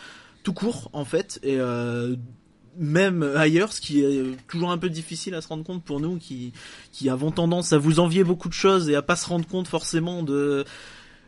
[0.43, 2.16] tout court en fait, et euh,
[2.78, 6.18] même ailleurs, ce qui est toujours un peu difficile à se rendre compte pour nous
[6.18, 6.54] qui
[6.91, 9.68] qui avons tendance à vous envier beaucoup de choses et à pas se rendre compte
[9.68, 10.64] forcément de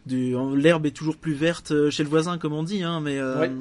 [0.07, 3.39] l'herbe est toujours plus verte euh, chez le voisin comme on dit hein mais euh,
[3.41, 3.51] Ouais.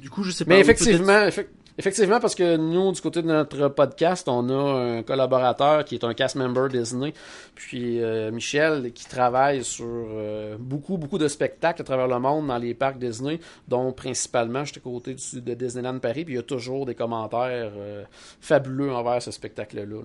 [0.00, 1.46] du coup je sais pas Mais effectivement, effe-
[1.78, 6.04] effectivement, parce que nous, du côté de notre podcast, on a un collaborateur qui est
[6.04, 7.14] un cast member Disney,
[7.54, 12.48] puis euh, Michel, qui travaille sur euh, beaucoup, beaucoup de spectacles à travers le monde
[12.48, 16.40] dans les parcs Disney, dont principalement, j'étais côté du- de Disneyland Paris, puis il y
[16.40, 18.04] a toujours des commentaires euh,
[18.40, 19.84] fabuleux envers ce spectacle-là.
[19.86, 19.96] là.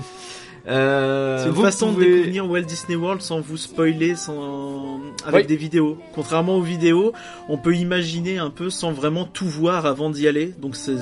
[0.68, 5.42] Euh, c'est une façon pouvez- de découvrir Walt Disney World sans vous spoiler sans avec
[5.42, 5.46] Oui.
[5.48, 7.12] des vidéos contrairement aux vidéos
[7.48, 10.94] on peut imaginer un peu sans vraiment tout voir avant d'y aller donc c'est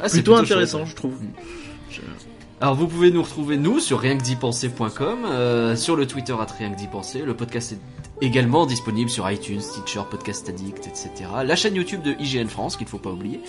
[0.00, 1.16] Ah, plutôt intéressant je trouve
[2.60, 6.32] Alors vous pouvez nous retrouver nous sur rien que d'y penser.com, euh, sur le Twitter
[6.32, 7.22] à rien que d'y penser.
[7.22, 11.10] Le podcast est également disponible sur iTunes, Stitcher, Podcast Addict, etc.
[11.44, 13.40] La chaîne YouTube de IGN France, qu'il ne faut pas oublier.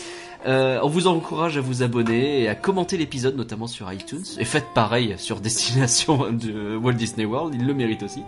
[0.45, 4.23] Euh, on vous encourage à vous abonner et à commenter l'épisode, notamment sur iTunes.
[4.39, 8.23] Et faites pareil sur Destination de Walt Disney World, il le mérite aussi.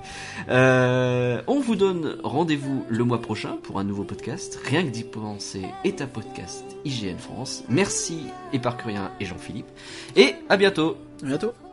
[0.49, 4.59] Euh, on vous donne rendez-vous le mois prochain pour un nouveau podcast.
[4.66, 7.63] Rien que d'y penser est un podcast IGN France.
[7.70, 9.68] Merci Éparcurien et Jean-Philippe.
[10.16, 11.64] Et à bientôt À bientôt.